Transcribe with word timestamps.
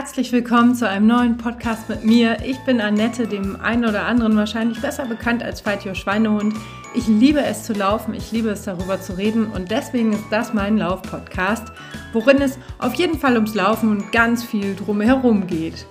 Herzlich 0.00 0.32
willkommen 0.32 0.74
zu 0.74 0.88
einem 0.88 1.06
neuen 1.06 1.36
Podcast 1.36 1.90
mit 1.90 2.06
mir. 2.06 2.38
Ich 2.42 2.58
bin 2.60 2.80
Annette, 2.80 3.26
dem 3.26 3.60
einen 3.60 3.84
oder 3.84 4.06
anderen 4.06 4.34
wahrscheinlich 4.34 4.80
besser 4.80 5.04
bekannt 5.04 5.42
als 5.42 5.60
Fight 5.60 5.84
Schweinehund. 5.94 6.54
Ich 6.94 7.06
liebe 7.06 7.42
es 7.42 7.64
zu 7.64 7.74
laufen, 7.74 8.14
ich 8.14 8.32
liebe 8.32 8.48
es 8.48 8.62
darüber 8.62 8.98
zu 9.02 9.18
reden 9.18 9.52
und 9.52 9.70
deswegen 9.70 10.14
ist 10.14 10.24
das 10.30 10.54
mein 10.54 10.78
Lauf-Podcast, 10.78 11.70
worin 12.14 12.40
es 12.40 12.58
auf 12.78 12.94
jeden 12.94 13.18
Fall 13.18 13.34
ums 13.34 13.54
Laufen 13.54 13.90
und 13.90 14.10
ganz 14.10 14.42
viel 14.42 14.74
drumherum 14.74 15.46
geht. 15.46 15.86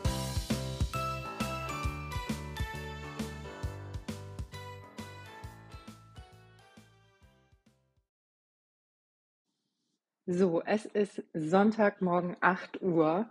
So, 10.26 10.64
es 10.66 10.86
ist 10.86 11.21
Sonntagmorgen 11.36 12.38
8 12.41 12.82
Uhr 12.82 13.28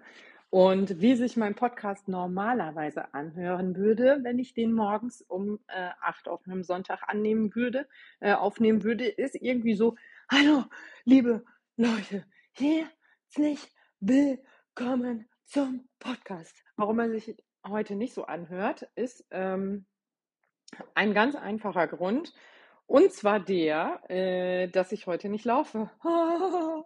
und 0.50 1.00
wie 1.00 1.14
sich 1.14 1.36
mein 1.36 1.54
Podcast 1.54 2.08
normalerweise 2.08 3.12
anhören 3.12 3.76
würde, 3.76 4.20
wenn 4.22 4.38
ich 4.38 4.54
den 4.54 4.72
morgens 4.72 5.20
um 5.22 5.58
äh, 5.68 5.90
8 6.00 6.28
auf 6.28 6.46
einem 6.46 6.62
Sonntag 6.62 7.02
annehmen 7.06 7.54
würde, 7.54 7.86
äh, 8.20 8.32
aufnehmen 8.32 8.82
würde, 8.82 9.06
ist 9.06 9.34
irgendwie 9.34 9.74
so, 9.74 9.96
hallo, 10.30 10.64
liebe 11.04 11.44
Leute, 11.76 12.24
herzlich 12.52 13.70
willkommen 14.00 15.28
zum 15.44 15.86
Podcast. 15.98 16.56
Warum 16.76 16.98
er 17.00 17.10
sich 17.10 17.36
heute 17.66 17.94
nicht 17.94 18.14
so 18.14 18.24
anhört, 18.24 18.88
ist 18.94 19.26
ähm, 19.30 19.84
ein 20.94 21.12
ganz 21.12 21.34
einfacher 21.34 21.86
Grund. 21.88 22.32
Und 22.86 23.12
zwar 23.12 23.38
der, 23.38 24.00
äh, 24.08 24.68
dass 24.68 24.92
ich 24.92 25.06
heute 25.06 25.28
nicht 25.28 25.44
laufe. 25.44 25.90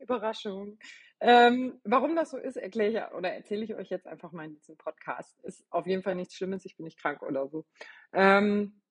Überraschung. 0.00 0.78
Ähm, 1.26 1.80
warum 1.84 2.16
das 2.16 2.32
so 2.32 2.36
ist, 2.36 2.58
erkläre 2.58 2.90
ich 2.90 3.16
oder 3.16 3.32
erzähle 3.32 3.64
ich 3.64 3.74
euch 3.74 3.88
jetzt 3.88 4.06
einfach 4.06 4.32
mal 4.32 4.44
in 4.44 4.56
diesem 4.56 4.76
Podcast. 4.76 5.40
Ist 5.42 5.64
auf 5.70 5.86
jeden 5.86 6.02
Fall 6.02 6.16
nichts 6.16 6.34
Schlimmes, 6.34 6.66
ich 6.66 6.76
bin 6.76 6.84
nicht 6.84 7.00
krank 7.00 7.22
oder 7.22 7.48
so. 7.48 7.64
Ähm, 8.12 8.82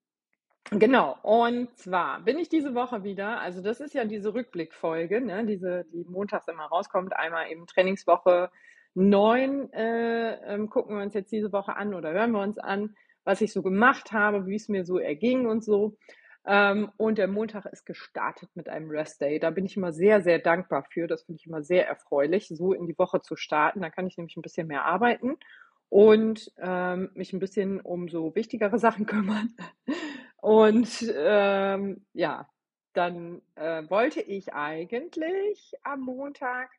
genau, 0.71 1.15
und 1.21 1.77
zwar 1.77 2.21
bin 2.21 2.39
ich 2.39 2.49
diese 2.49 2.73
Woche 2.73 3.03
wieder, 3.03 3.39
also 3.39 3.61
das 3.61 3.79
ist 3.79 3.93
ja 3.93 4.05
diese 4.05 4.33
Rückblickfolge, 4.33 5.21
ne, 5.21 5.45
diese, 5.45 5.85
die 5.93 6.05
montags 6.09 6.47
immer 6.47 6.65
rauskommt, 6.65 7.15
einmal 7.15 7.51
eben 7.51 7.67
Trainingswoche 7.67 8.49
9 8.95 9.71
äh, 9.71 10.55
ähm, 10.55 10.71
gucken 10.71 10.97
wir 10.97 11.03
uns 11.03 11.13
jetzt 11.13 11.31
diese 11.31 11.51
Woche 11.51 11.75
an 11.75 11.93
oder 11.93 12.13
hören 12.13 12.31
wir 12.31 12.41
uns 12.41 12.57
an, 12.57 12.95
was 13.25 13.41
ich 13.41 13.53
so 13.53 13.61
gemacht 13.61 14.11
habe, 14.11 14.47
wie 14.47 14.55
es 14.55 14.69
mir 14.69 14.85
so 14.85 14.97
erging 14.97 15.45
und 15.45 15.63
so. 15.63 15.97
Ähm, 16.45 16.91
und 16.97 17.17
der 17.17 17.27
Montag 17.27 17.65
ist 17.67 17.85
gestartet 17.85 18.49
mit 18.53 18.67
einem 18.67 18.89
Rest 18.89 19.21
Day. 19.21 19.39
Da 19.39 19.49
bin 19.49 19.65
ich 19.65 19.77
immer 19.77 19.93
sehr, 19.93 20.21
sehr 20.21 20.39
dankbar 20.39 20.85
für. 20.89 21.07
Das 21.07 21.23
finde 21.23 21.39
ich 21.39 21.47
immer 21.47 21.63
sehr 21.63 21.87
erfreulich, 21.87 22.49
so 22.49 22.73
in 22.73 22.85
die 22.85 22.97
Woche 22.97 23.21
zu 23.21 23.35
starten. 23.35 23.81
Da 23.81 23.89
kann 23.89 24.07
ich 24.07 24.17
nämlich 24.17 24.35
ein 24.35 24.41
bisschen 24.41 24.67
mehr 24.67 24.85
arbeiten 24.85 25.37
und 25.89 26.51
ähm, 26.57 27.11
mich 27.13 27.33
ein 27.33 27.39
bisschen 27.39 27.79
um 27.79 28.09
so 28.09 28.35
wichtigere 28.35 28.79
Sachen 28.79 29.05
kümmern. 29.05 29.55
Und 30.37 31.05
ähm, 31.15 32.05
ja, 32.13 32.49
dann 32.93 33.41
äh, 33.55 33.89
wollte 33.89 34.21
ich 34.21 34.53
eigentlich 34.53 35.73
am 35.83 36.01
Montag 36.01 36.69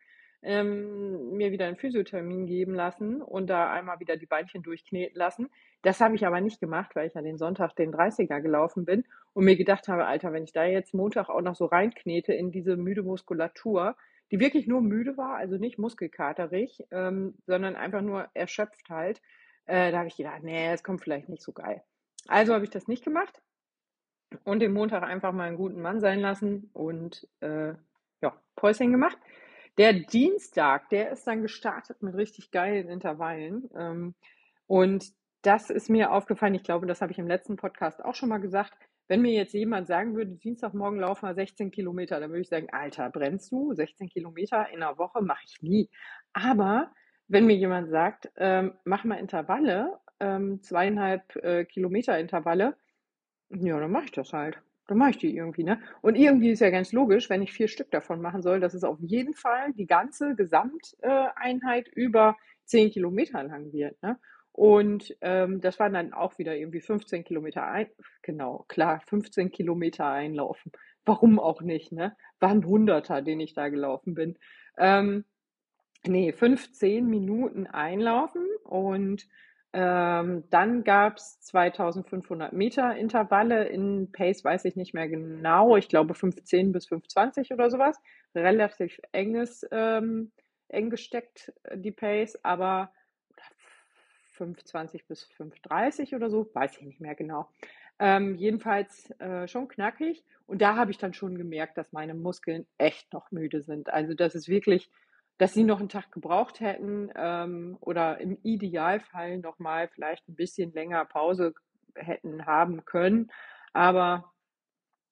ähm, 0.45 1.31
mir 1.33 1.50
wieder 1.50 1.67
einen 1.67 1.77
Physiothermin 1.77 2.47
geben 2.47 2.75
lassen 2.75 3.23
und 3.23 3.48
da 3.48 3.73
einmal 3.73 3.98
wieder 3.98 4.17
die 4.17 4.27
Beinchen 4.27 4.62
durchkneten 4.62 5.17
lassen. 5.17 5.48
Das 5.83 6.00
habe 6.00 6.14
ich 6.14 6.27
aber 6.27 6.41
nicht 6.41 6.61
gemacht, 6.61 6.95
weil 6.95 7.09
ich 7.09 7.14
ja 7.14 7.23
den 7.23 7.39
Sonntag 7.39 7.75
den 7.77 7.92
30er 7.92 8.41
gelaufen 8.41 8.84
bin 8.84 9.05
und 9.33 9.45
mir 9.45 9.56
gedacht 9.56 9.89
habe, 9.89 10.06
Alter, 10.06 10.33
wenn 10.33 10.45
ich 10.45 10.53
da 10.53 10.65
jetzt 10.65 10.95
Montag 10.95 11.28
auch 11.28 11.41
noch 11.41 11.55
so 11.55 11.65
reinknete 11.65 12.33
in 12.33 12.53
diese 12.53 12.77
müde 12.77 13.03
Muskulatur, 13.03 13.97
die 14.31 14.41
wirklich 14.41 14.67
nur 14.67 14.83
müde 14.83 15.17
war, 15.17 15.37
also 15.37 15.56
nicht 15.56 15.78
muskelkaterig, 15.78 16.84
ähm, 16.91 17.34
sondern 17.47 17.77
einfach 17.77 18.03
nur 18.03 18.28
erschöpft 18.34 18.91
halt, 18.91 19.20
äh, 19.67 19.92
da 19.92 19.98
habe 19.98 20.09
ich 20.09 20.17
gedacht, 20.17 20.42
nee, 20.42 20.72
es 20.72 20.83
kommt 20.83 21.03
vielleicht 21.03 21.28
nicht 21.28 21.42
so 21.42 21.53
geil. 21.53 21.83
Also 22.28 22.55
habe 22.55 22.65
ich 22.65 22.70
das 22.70 22.87
nicht 22.87 23.05
gemacht 23.05 23.42
und 24.45 24.61
den 24.61 24.72
Montag 24.72 25.03
einfach 25.03 25.33
mal 25.33 25.48
einen 25.48 25.56
guten 25.56 25.81
Mann 25.81 26.00
sein 26.00 26.21
lassen 26.21 26.71
und 26.72 27.28
äh, 27.41 27.75
ja, 28.21 28.34
Päuschen 28.56 28.93
gemacht. 28.93 29.19
Der 29.76 29.92
Dienstag, 29.92 30.88
der 30.90 31.10
ist 31.10 31.26
dann 31.26 31.42
gestartet 31.42 32.02
mit 32.02 32.14
richtig 32.14 32.50
geilen 32.50 32.88
Intervallen. 32.88 33.68
Ähm, 33.76 34.14
und 34.66 35.12
das 35.42 35.70
ist 35.70 35.90
mir 35.90 36.12
aufgefallen. 36.12 36.54
Ich 36.54 36.62
glaube, 36.62 36.86
das 36.86 37.00
habe 37.00 37.12
ich 37.12 37.18
im 37.18 37.26
letzten 37.26 37.56
Podcast 37.56 38.04
auch 38.04 38.14
schon 38.14 38.28
mal 38.28 38.38
gesagt. 38.38 38.74
Wenn 39.08 39.20
mir 39.20 39.32
jetzt 39.32 39.52
jemand 39.52 39.86
sagen 39.86 40.14
würde, 40.16 40.32
Dienstagmorgen 40.32 41.00
laufen 41.00 41.26
wir 41.26 41.34
16 41.34 41.70
Kilometer, 41.70 42.20
dann 42.20 42.30
würde 42.30 42.40
ich 42.40 42.48
sagen, 42.48 42.68
Alter, 42.72 43.10
brennst 43.10 43.52
du? 43.52 43.74
16 43.74 44.08
Kilometer 44.08 44.68
in 44.70 44.82
einer 44.82 44.96
Woche 44.96 45.20
mache 45.22 45.42
ich 45.44 45.60
nie. 45.60 45.91
Aber 46.32 46.91
wenn 47.28 47.46
mir 47.46 47.56
jemand 47.56 47.91
sagt, 47.91 48.30
ähm, 48.36 48.74
mach 48.84 49.04
mal 49.04 49.16
Intervalle, 49.16 49.98
ähm, 50.20 50.62
zweieinhalb 50.62 51.36
äh, 51.36 51.64
Kilometer 51.64 52.18
Intervalle, 52.18 52.76
ja, 53.50 53.78
dann 53.78 53.91
mache 53.91 54.06
ich 54.06 54.12
das 54.12 54.32
halt. 54.32 54.58
Dann 54.87 54.99
mache 54.99 55.11
ich 55.11 55.19
die 55.19 55.34
irgendwie, 55.34 55.65
ne? 55.65 55.81
Und 56.03 56.17
irgendwie 56.17 56.50
ist 56.50 56.61
ja 56.61 56.71
ganz 56.71 56.93
logisch, 56.93 57.31
wenn 57.31 57.43
ich 57.43 57.53
vier 57.53 57.69
Stück 57.69 57.91
davon 57.91 58.21
machen 58.21 58.43
soll, 58.43 58.61
dass 58.61 58.75
es 58.75 58.84
auf 58.84 58.99
jeden 59.00 59.34
Fall 59.34 59.72
die 59.72 59.87
ganze 59.87 60.34
Gesamteinheit 60.34 61.89
über 61.89 62.37
zehn 62.65 62.91
Kilometer 62.91 63.43
lang 63.45 63.72
wird, 63.72 64.03
ne? 64.03 64.19
Und 64.53 65.17
ähm, 65.21 65.61
das 65.61 65.81
waren 65.81 65.95
dann 65.95 66.12
auch 66.12 66.39
wieder 66.39 66.55
irgendwie 66.56 66.81
15 66.81 67.25
Kilometer 67.25 67.67
ein, 67.67 67.89
genau, 68.22 68.65
klar, 68.69 69.00
15 69.09 69.50
Kilometer 69.50 70.06
einlaufen. 70.06 70.71
Warum 71.05 71.41
auch 71.41 71.61
nicht, 71.61 71.91
ne? 71.91 72.16
Waren 72.39 72.65
Hunderter, 72.65 73.21
den 73.21 73.41
ich 73.41 73.55
da 73.55 73.69
gelaufen 73.69 74.15
bin. 74.15 74.39
Ähm, 74.78 75.25
nee, 76.06 76.33
15 76.33 77.06
Minuten 77.06 77.66
einlaufen 77.66 78.47
und 78.62 79.27
ähm, 79.76 80.44
dann 80.50 80.84
gab 80.84 81.16
es 81.16 81.40
2500 81.40 82.52
Meter 82.52 82.94
Intervalle 82.94 83.64
in 83.64 84.12
Pace, 84.12 84.44
weiß 84.44 84.66
ich 84.66 84.76
nicht 84.76 84.94
mehr 84.94 85.08
genau. 85.08 85.76
Ich 85.76 85.88
glaube 85.88 86.14
15 86.14 86.70
bis 86.70 86.86
520 86.86 87.52
oder 87.52 87.68
sowas. 87.70 88.00
Relativ 88.36 89.00
enges, 89.10 89.66
ähm, 89.72 90.30
eng 90.68 90.90
gesteckt, 90.90 91.52
äh, 91.64 91.76
die 91.76 91.90
Pace, 91.90 92.38
aber 92.44 92.92
520 94.34 95.08
bis 95.08 95.24
530 95.24 96.14
oder 96.14 96.30
so, 96.30 96.48
weiß 96.54 96.76
ich 96.78 96.82
nicht 96.82 97.00
mehr 97.00 97.16
genau. 97.16 97.48
Ähm, 97.98 98.36
jedenfalls 98.36 99.10
äh, 99.18 99.48
schon 99.48 99.66
knackig. 99.66 100.24
Und 100.46 100.62
da 100.62 100.76
habe 100.76 100.92
ich 100.92 100.98
dann 100.98 101.14
schon 101.14 101.36
gemerkt, 101.36 101.78
dass 101.78 101.92
meine 101.92 102.14
Muskeln 102.14 102.64
echt 102.78 103.12
noch 103.12 103.32
müde 103.32 103.60
sind. 103.60 103.92
Also 103.92 104.14
das 104.14 104.36
ist 104.36 104.48
wirklich 104.48 104.88
dass 105.39 105.53
sie 105.53 105.65
noch 105.65 105.81
einen 105.81 105.89
Tag 105.89 106.12
gebraucht 106.12 106.61
hätten 106.61 107.11
ähm, 107.17 107.77
oder 107.81 108.21
im 108.21 108.39
Idealfall 108.43 109.39
noch 109.39 109.59
mal 109.59 109.89
vielleicht 109.89 110.28
ein 110.28 110.37
bisschen 110.37 110.72
länger 110.72 111.05
Pause 111.05 111.55
hätten 111.95 112.47
haben 112.47 112.84
können. 112.84 113.31
Aber 113.72 114.33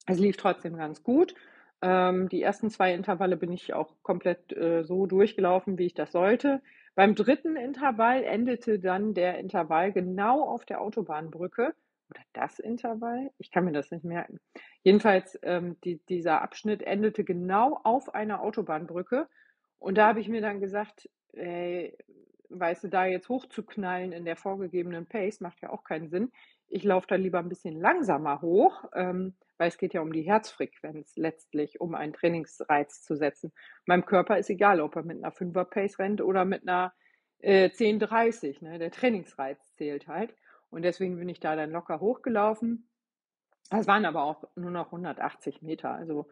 es 0.06 0.18
lief 0.18 0.36
trotzdem 0.36 0.76
ganz 0.76 1.02
gut. 1.02 1.34
Ähm, 1.80 2.28
die 2.28 2.42
ersten 2.42 2.70
zwei 2.70 2.94
Intervalle 2.94 3.36
bin 3.36 3.50
ich 3.52 3.74
auch 3.74 3.96
komplett 4.02 4.52
äh, 4.52 4.84
so 4.84 5.06
durchgelaufen, 5.06 5.78
wie 5.78 5.86
ich 5.86 5.94
das 5.94 6.12
sollte. 6.12 6.62
Beim 6.94 7.14
dritten 7.14 7.56
Intervall 7.56 8.22
endete 8.22 8.78
dann 8.78 9.14
der 9.14 9.38
Intervall 9.38 9.92
genau 9.92 10.42
auf 10.42 10.64
der 10.64 10.80
Autobahnbrücke. 10.80 11.74
Oder 12.10 12.20
das 12.34 12.58
Intervall? 12.58 13.30
Ich 13.38 13.50
kann 13.50 13.64
mir 13.64 13.72
das 13.72 13.90
nicht 13.90 14.04
merken. 14.04 14.38
Jedenfalls, 14.82 15.38
ähm, 15.42 15.76
die, 15.82 15.98
dieser 16.08 16.42
Abschnitt 16.42 16.82
endete 16.82 17.24
genau 17.24 17.80
auf 17.82 18.14
einer 18.14 18.42
Autobahnbrücke. 18.42 19.28
Und 19.82 19.98
da 19.98 20.06
habe 20.06 20.20
ich 20.20 20.28
mir 20.28 20.40
dann 20.40 20.60
gesagt, 20.60 21.10
ey, 21.32 21.96
weißt 22.50 22.84
du, 22.84 22.88
da 22.88 23.04
jetzt 23.04 23.28
hochzuknallen 23.28 24.12
in 24.12 24.24
der 24.24 24.36
vorgegebenen 24.36 25.06
Pace 25.06 25.40
macht 25.40 25.60
ja 25.60 25.70
auch 25.70 25.82
keinen 25.82 26.08
Sinn. 26.08 26.30
Ich 26.68 26.84
laufe 26.84 27.08
da 27.08 27.16
lieber 27.16 27.40
ein 27.40 27.48
bisschen 27.48 27.80
langsamer 27.80 28.40
hoch, 28.42 28.84
ähm, 28.94 29.34
weil 29.58 29.68
es 29.68 29.78
geht 29.78 29.92
ja 29.92 30.00
um 30.00 30.12
die 30.12 30.22
Herzfrequenz 30.22 31.16
letztlich, 31.16 31.80
um 31.80 31.96
einen 31.96 32.12
Trainingsreiz 32.12 33.02
zu 33.02 33.16
setzen. 33.16 33.52
Meinem 33.84 34.06
Körper 34.06 34.38
ist 34.38 34.50
egal, 34.50 34.80
ob 34.80 34.94
er 34.94 35.02
mit 35.02 35.16
einer 35.18 35.34
5er 35.34 35.64
Pace 35.64 35.98
rennt 35.98 36.20
oder 36.20 36.44
mit 36.44 36.62
einer 36.62 36.92
äh, 37.38 37.68
10,30. 37.68 38.62
Ne? 38.62 38.78
Der 38.78 38.92
Trainingsreiz 38.92 39.74
zählt 39.74 40.06
halt. 40.06 40.36
Und 40.70 40.82
deswegen 40.82 41.16
bin 41.18 41.28
ich 41.28 41.40
da 41.40 41.56
dann 41.56 41.72
locker 41.72 41.98
hochgelaufen. 41.98 42.88
Es 43.70 43.88
waren 43.88 44.04
aber 44.04 44.22
auch 44.22 44.44
nur 44.54 44.70
noch 44.70 44.86
180 44.86 45.60
Meter. 45.60 45.92
Also 45.92 46.28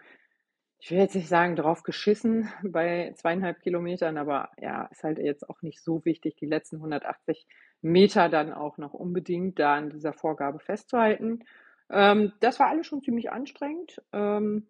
ich 0.80 0.90
will 0.90 0.98
jetzt 0.98 1.14
nicht 1.14 1.28
sagen, 1.28 1.56
drauf 1.56 1.82
geschissen 1.82 2.48
bei 2.62 3.12
zweieinhalb 3.14 3.60
Kilometern, 3.60 4.16
aber 4.16 4.50
ja, 4.58 4.86
ist 4.86 5.04
halt 5.04 5.18
jetzt 5.18 5.48
auch 5.48 5.62
nicht 5.62 5.82
so 5.82 6.04
wichtig, 6.04 6.36
die 6.36 6.46
letzten 6.46 6.76
180 6.76 7.46
Meter 7.82 8.28
dann 8.28 8.52
auch 8.52 8.78
noch 8.78 8.94
unbedingt 8.94 9.58
da 9.58 9.74
an 9.74 9.90
dieser 9.90 10.12
Vorgabe 10.12 10.58
festzuhalten. 10.58 11.44
Ähm, 11.90 12.32
das 12.40 12.58
war 12.58 12.68
alles 12.68 12.86
schon 12.86 13.02
ziemlich 13.02 13.30
anstrengend. 13.30 14.02
Ähm, 14.12 14.66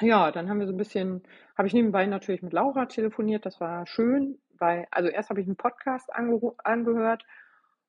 ja, 0.00 0.30
dann 0.30 0.48
haben 0.48 0.58
wir 0.58 0.66
so 0.66 0.72
ein 0.72 0.78
bisschen, 0.78 1.22
habe 1.56 1.68
ich 1.68 1.74
nebenbei 1.74 2.04
natürlich 2.06 2.42
mit 2.42 2.52
Laura 2.52 2.86
telefoniert, 2.86 3.46
das 3.46 3.60
war 3.60 3.86
schön, 3.86 4.38
weil, 4.58 4.86
also 4.90 5.08
erst 5.08 5.30
habe 5.30 5.40
ich 5.40 5.46
einen 5.46 5.56
Podcast 5.56 6.10
angehört 6.12 7.24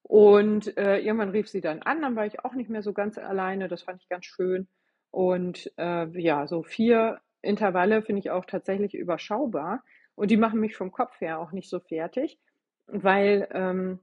und 0.04 0.78
äh, 0.78 1.00
irgendwann 1.00 1.32
rief 1.32 1.50
sie 1.50 1.62
dann 1.62 1.82
an, 1.82 2.02
dann 2.02 2.16
war 2.16 2.26
ich 2.26 2.46
auch 2.46 2.54
nicht 2.54 2.70
mehr 2.70 2.84
so 2.84 2.94
ganz 2.94 3.18
alleine, 3.18 3.68
das 3.68 3.82
fand 3.82 4.02
ich 4.02 4.10
ganz 4.10 4.26
schön. 4.26 4.68
Und 5.16 5.72
äh, 5.78 6.08
ja, 6.20 6.46
so 6.46 6.62
vier 6.62 7.22
Intervalle 7.42 8.02
finde 8.02 8.20
ich 8.20 8.32
auch 8.32 8.44
tatsächlich 8.44 8.94
überschaubar. 8.94 9.82
und 10.16 10.30
die 10.30 10.36
machen 10.36 10.60
mich 10.60 10.76
vom 10.76 10.92
Kopf 10.92 11.22
her 11.22 11.40
auch 11.40 11.54
nicht 11.54 11.70
so 11.70 11.80
fertig, 11.80 12.38
weil, 12.88 13.48
ähm, 13.54 14.00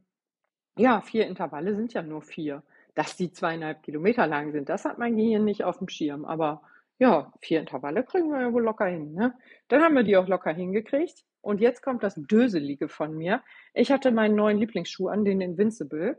ja, 0.79 1.03
4 1.03 1.27
Intervalle 1.27 1.75
sind 1.75 1.93
ja 1.93 2.03
nur 2.03 2.23
4. 2.23 2.63
Dass 2.95 3.15
die 3.15 3.29
2,5 3.29 3.83
Kilometer 3.83 4.27
lang 4.27 4.53
sind, 4.53 4.71
das 4.71 4.87
hat 4.87 4.97
mein 4.99 5.17
Gehirn 5.17 5.45
nicht 5.45 5.65
auf 5.65 5.79
dem 5.79 5.89
Schirm. 5.89 6.25
Aber 6.25 6.63
ja, 6.99 7.31
4 7.41 7.61
Intervalle 7.61 8.05
kriegen 8.05 8.31
wir 8.31 8.41
ja 8.41 8.53
wohl 8.55 8.63
locker 8.65 8.87
hin, 8.87 9.13
ne? 9.13 9.35
Dann 9.69 9.83
haben 9.83 9.95
wir 9.95 10.05
die 10.05 10.17
auch 10.17 10.29
locker 10.29 10.55
hingekriegt. 10.55 11.25
Und 11.43 11.61
jetzt 11.61 11.83
kommt 11.83 12.03
das 12.03 12.15
Döselige 12.17 12.89
von 12.89 13.15
mir. 13.19 13.43
Ich 13.75 13.93
hatte 13.93 14.13
meinen 14.13 14.35
neuen 14.35 14.57
Lieblingsschuh 14.57 15.09
an, 15.09 15.27
den 15.27 15.43
Invincible. 15.43 16.19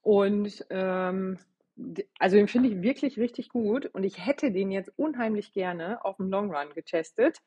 Und 0.00 0.66
ähm, 0.70 1.38
also 2.18 2.36
den 2.36 2.48
finde 2.48 2.68
ich 2.68 2.82
wirklich 2.82 3.18
richtig 3.18 3.48
gut. 3.48 3.86
Und 3.86 4.04
ich 4.04 4.24
hätte 4.24 4.52
den 4.52 4.70
jetzt 4.70 4.92
unheimlich 4.96 5.52
gerne 5.52 6.04
auf 6.04 6.16
dem 6.16 6.30
Long 6.30 6.54
Run 6.54 6.74
getestet. 6.74 7.38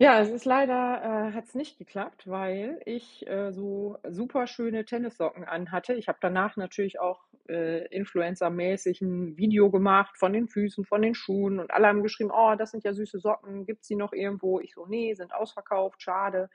Ja, 0.00 0.20
es 0.20 0.30
ist 0.30 0.44
leider, 0.44 1.02
äh, 1.02 1.32
hat 1.32 1.46
es 1.46 1.56
nicht 1.56 1.76
geklappt, 1.76 2.28
weil 2.28 2.80
ich 2.86 3.26
äh, 3.26 3.50
so 3.52 3.98
super 4.08 4.46
schöne 4.46 4.84
Tennissocken 4.84 5.42
anhatte. 5.44 5.94
Ich 5.94 6.06
habe 6.06 6.18
danach 6.20 6.56
natürlich 6.56 7.00
auch 7.00 7.24
äh, 7.48 7.84
influencermäßig 7.88 9.00
ein 9.00 9.36
Video 9.36 9.70
gemacht 9.72 10.16
von 10.16 10.32
den 10.32 10.46
Füßen, 10.46 10.84
von 10.84 11.02
den 11.02 11.14
Schuhen 11.16 11.58
und 11.58 11.72
alle 11.72 11.88
haben 11.88 12.04
geschrieben, 12.04 12.30
oh, 12.32 12.54
das 12.56 12.70
sind 12.70 12.84
ja 12.84 12.92
süße 12.92 13.18
Socken, 13.18 13.66
gibt's 13.66 13.88
die 13.88 13.96
noch 13.96 14.12
irgendwo? 14.12 14.60
Ich 14.60 14.74
so, 14.74 14.86
nee, 14.86 15.14
sind 15.14 15.34
ausverkauft, 15.34 16.00
schade. 16.00 16.48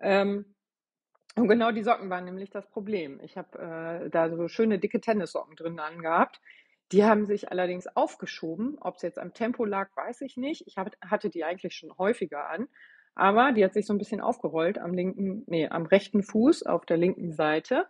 Ähm, 0.00 0.54
und 1.38 1.48
genau 1.48 1.72
die 1.72 1.82
Socken 1.82 2.10
waren 2.10 2.24
nämlich 2.24 2.50
das 2.50 2.66
Problem. 2.68 3.20
Ich 3.22 3.36
habe 3.36 3.58
äh, 3.58 4.10
da 4.10 4.30
so 4.30 4.48
schöne 4.48 4.78
dicke 4.78 5.00
Tennissocken 5.00 5.56
drin 5.56 5.78
angehabt. 5.78 6.40
Die 6.92 7.04
haben 7.04 7.26
sich 7.26 7.50
allerdings 7.50 7.86
aufgeschoben. 7.86 8.78
Ob 8.80 8.96
es 8.96 9.02
jetzt 9.02 9.18
am 9.18 9.34
Tempo 9.34 9.64
lag, 9.64 9.94
weiß 9.96 10.22
ich 10.22 10.36
nicht. 10.36 10.66
Ich 10.66 10.78
hab, 10.78 10.90
hatte 11.02 11.30
die 11.30 11.44
eigentlich 11.44 11.74
schon 11.74 11.96
häufiger 11.98 12.48
an. 12.48 12.68
Aber 13.14 13.52
die 13.52 13.64
hat 13.64 13.74
sich 13.74 13.86
so 13.86 13.92
ein 13.92 13.98
bisschen 13.98 14.20
aufgerollt 14.20 14.78
am 14.78 14.94
linken, 14.94 15.42
nee, 15.46 15.68
am 15.68 15.86
rechten 15.86 16.22
Fuß 16.22 16.64
auf 16.64 16.86
der 16.86 16.96
linken 16.96 17.32
Seite. 17.32 17.86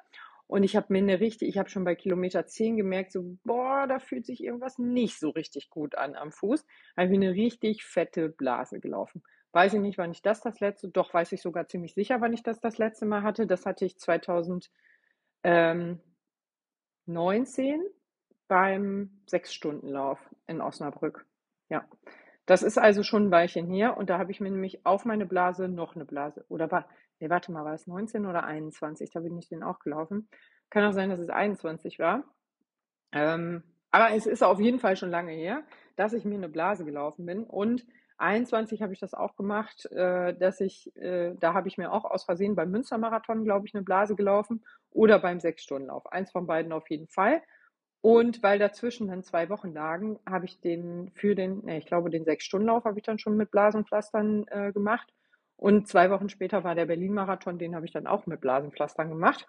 Und 0.47 0.63
ich 0.63 0.75
habe 0.75 0.87
mir 0.89 1.01
eine 1.01 1.21
richtig, 1.21 1.51
ich 1.51 1.59
habe 1.59 1.69
schon 1.69 1.85
bei 1.85 1.95
Kilometer 1.95 2.47
10 2.47 2.79
gemerkt, 2.79 3.13
so, 3.13 3.37
boah, 3.45 3.87
da 3.87 3.99
fühlt 3.99 4.25
sich 4.25 4.43
irgendwas 4.43 4.79
nicht 4.79 5.21
so 5.21 5.29
richtig 5.29 5.69
gut 5.69 5.95
an 5.95 6.17
am 6.17 6.33
Fuß. 6.33 6.65
Habe 6.97 7.09
ich 7.09 7.15
eine 7.15 7.33
richtig 7.33 7.85
fette 7.85 8.31
Blase 8.31 8.81
gelaufen. 8.81 9.23
Weiß 9.53 9.75
ich 9.75 9.81
nicht, 9.81 9.99
wann 9.99 10.11
ich 10.11 10.23
das 10.23 10.41
das 10.41 10.61
letzte, 10.61 10.89
doch 10.89 11.13
weiß 11.15 11.33
ich 11.33 11.41
sogar 11.41 11.67
ziemlich 11.69 11.95
sicher, 11.95 12.21
wann 12.21 12.33
ich 12.33 12.43
das 12.43 12.61
das 12.61 12.79
letzte 12.79 13.07
Mal 13.07 13.23
hatte. 13.23 13.47
Das 13.47 13.65
hatte 13.65 13.85
ich 13.85 13.99
2019 13.99 14.71
beim 18.47 19.23
Sechs-Stunden-Lauf 19.27 20.19
in 20.47 20.61
Osnabrück. 20.61 21.27
Ja, 21.71 21.87
das 22.47 22.63
ist 22.63 22.79
also 22.79 23.03
schon 23.03 23.27
ein 23.27 23.31
Weilchen 23.31 23.67
her 23.69 23.97
und 23.97 24.09
da 24.11 24.19
habe 24.19 24.31
ich 24.31 24.41
mir 24.41 24.51
nämlich 24.51 24.85
auf 24.87 25.05
meine 25.05 25.27
Blase 25.27 25.69
noch 25.69 25.95
eine 25.95 26.07
Blase, 26.07 26.45
oder 26.49 26.71
war, 26.71 26.89
nee, 27.21 27.29
warte 27.29 27.53
mal, 27.53 27.65
war 27.65 27.75
es 27.75 27.87
19 27.87 28.25
oder 28.25 28.45
21? 28.45 29.11
Da 29.11 29.21
bin 29.21 29.37
ich 29.39 29.49
den 29.49 29.63
auch 29.63 29.81
gelaufen. 29.81 30.29
Kann 30.71 30.85
auch 30.85 30.93
sein, 30.93 31.11
dass 31.11 31.19
es 31.19 31.29
21 31.29 31.99
war. 31.99 32.25
Ähm, 33.13 33.63
aber 33.91 34.15
es 34.15 34.27
ist 34.27 34.43
auf 34.43 34.61
jeden 34.61 34.79
Fall 34.79 34.97
schon 34.97 35.11
lange 35.11 35.33
her, 35.33 35.63
dass 35.97 36.13
ich 36.13 36.25
mir 36.25 36.37
eine 36.37 36.49
Blase 36.49 36.85
gelaufen 36.85 37.27
bin 37.27 37.45
und 37.45 37.87
21 38.19 38.83
habe 38.83 38.93
ich 38.93 39.01
das 39.01 39.15
auch 39.15 39.37
gemacht, 39.37 39.87
äh, 39.93 40.35
dass 40.35 40.61
ich, 40.61 40.95
äh, 40.97 41.35
da 41.39 41.55
habe 41.55 41.69
ich 41.69 41.79
mir 41.79 41.93
auch 41.93 42.05
aus 42.05 42.25
Versehen 42.25 42.57
beim 42.57 42.71
Münstermarathon, 42.71 43.45
glaube 43.45 43.67
ich, 43.67 43.75
eine 43.75 43.85
Blase 43.85 44.17
gelaufen 44.17 44.65
oder 44.91 45.19
beim 45.19 45.41
Sechs-Stunden-Lauf. 45.41 46.11
Eins 46.13 46.33
von 46.33 46.47
beiden 46.47 46.73
auf 46.73 46.91
jeden 46.91 47.09
Fall. 47.09 47.43
Und 48.01 48.43
weil 48.43 48.59
dazwischen 48.59 49.09
dann 49.09 49.23
zwei 49.23 49.49
Wochen 49.49 49.73
lagen, 49.73 50.19
habe 50.29 50.45
ich 50.45 50.61
den 50.61 51.11
für 51.15 51.35
den, 51.35 51.65
ne, 51.65 51.79
ich 51.79 51.87
glaube, 51.87 52.11
den 52.11 52.25
Sechs-Stunden-Lauf 52.25 52.85
habe 52.85 52.99
ich 52.99 53.05
dann 53.05 53.19
schon 53.19 53.37
mit 53.37 53.51
Blasenpflastern 53.51 54.47
äh, 54.49 54.73
gemacht. 54.73 55.13
Und 55.57 55.89
zwei 55.89 56.11
Wochen 56.11 56.29
später 56.29 56.63
war 56.63 56.75
der 56.75 56.87
Berlin-Marathon, 56.87 57.59
den 57.59 57.75
habe 57.75 57.87
ich 57.87 57.93
dann 57.93 58.07
auch 58.07 58.27
mit 58.27 58.41
Blasenpflastern 58.41 59.09
gemacht. 59.09 59.49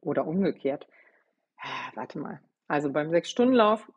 Oder 0.00 0.26
umgekehrt. 0.26 0.88
Ah, 1.58 1.90
warte 1.94 2.18
mal. 2.18 2.40
Also 2.66 2.92
beim 2.92 3.10
Sechs-Stunden-Lauf, 3.10 3.90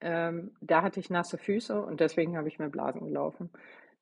ähm, 0.00 0.54
da 0.60 0.82
hatte 0.82 1.00
ich 1.00 1.10
nasse 1.10 1.38
Füße 1.38 1.80
und 1.80 2.00
deswegen 2.00 2.36
habe 2.36 2.48
ich 2.48 2.58
mir 2.58 2.68
Blasen 2.68 3.04
gelaufen. 3.04 3.50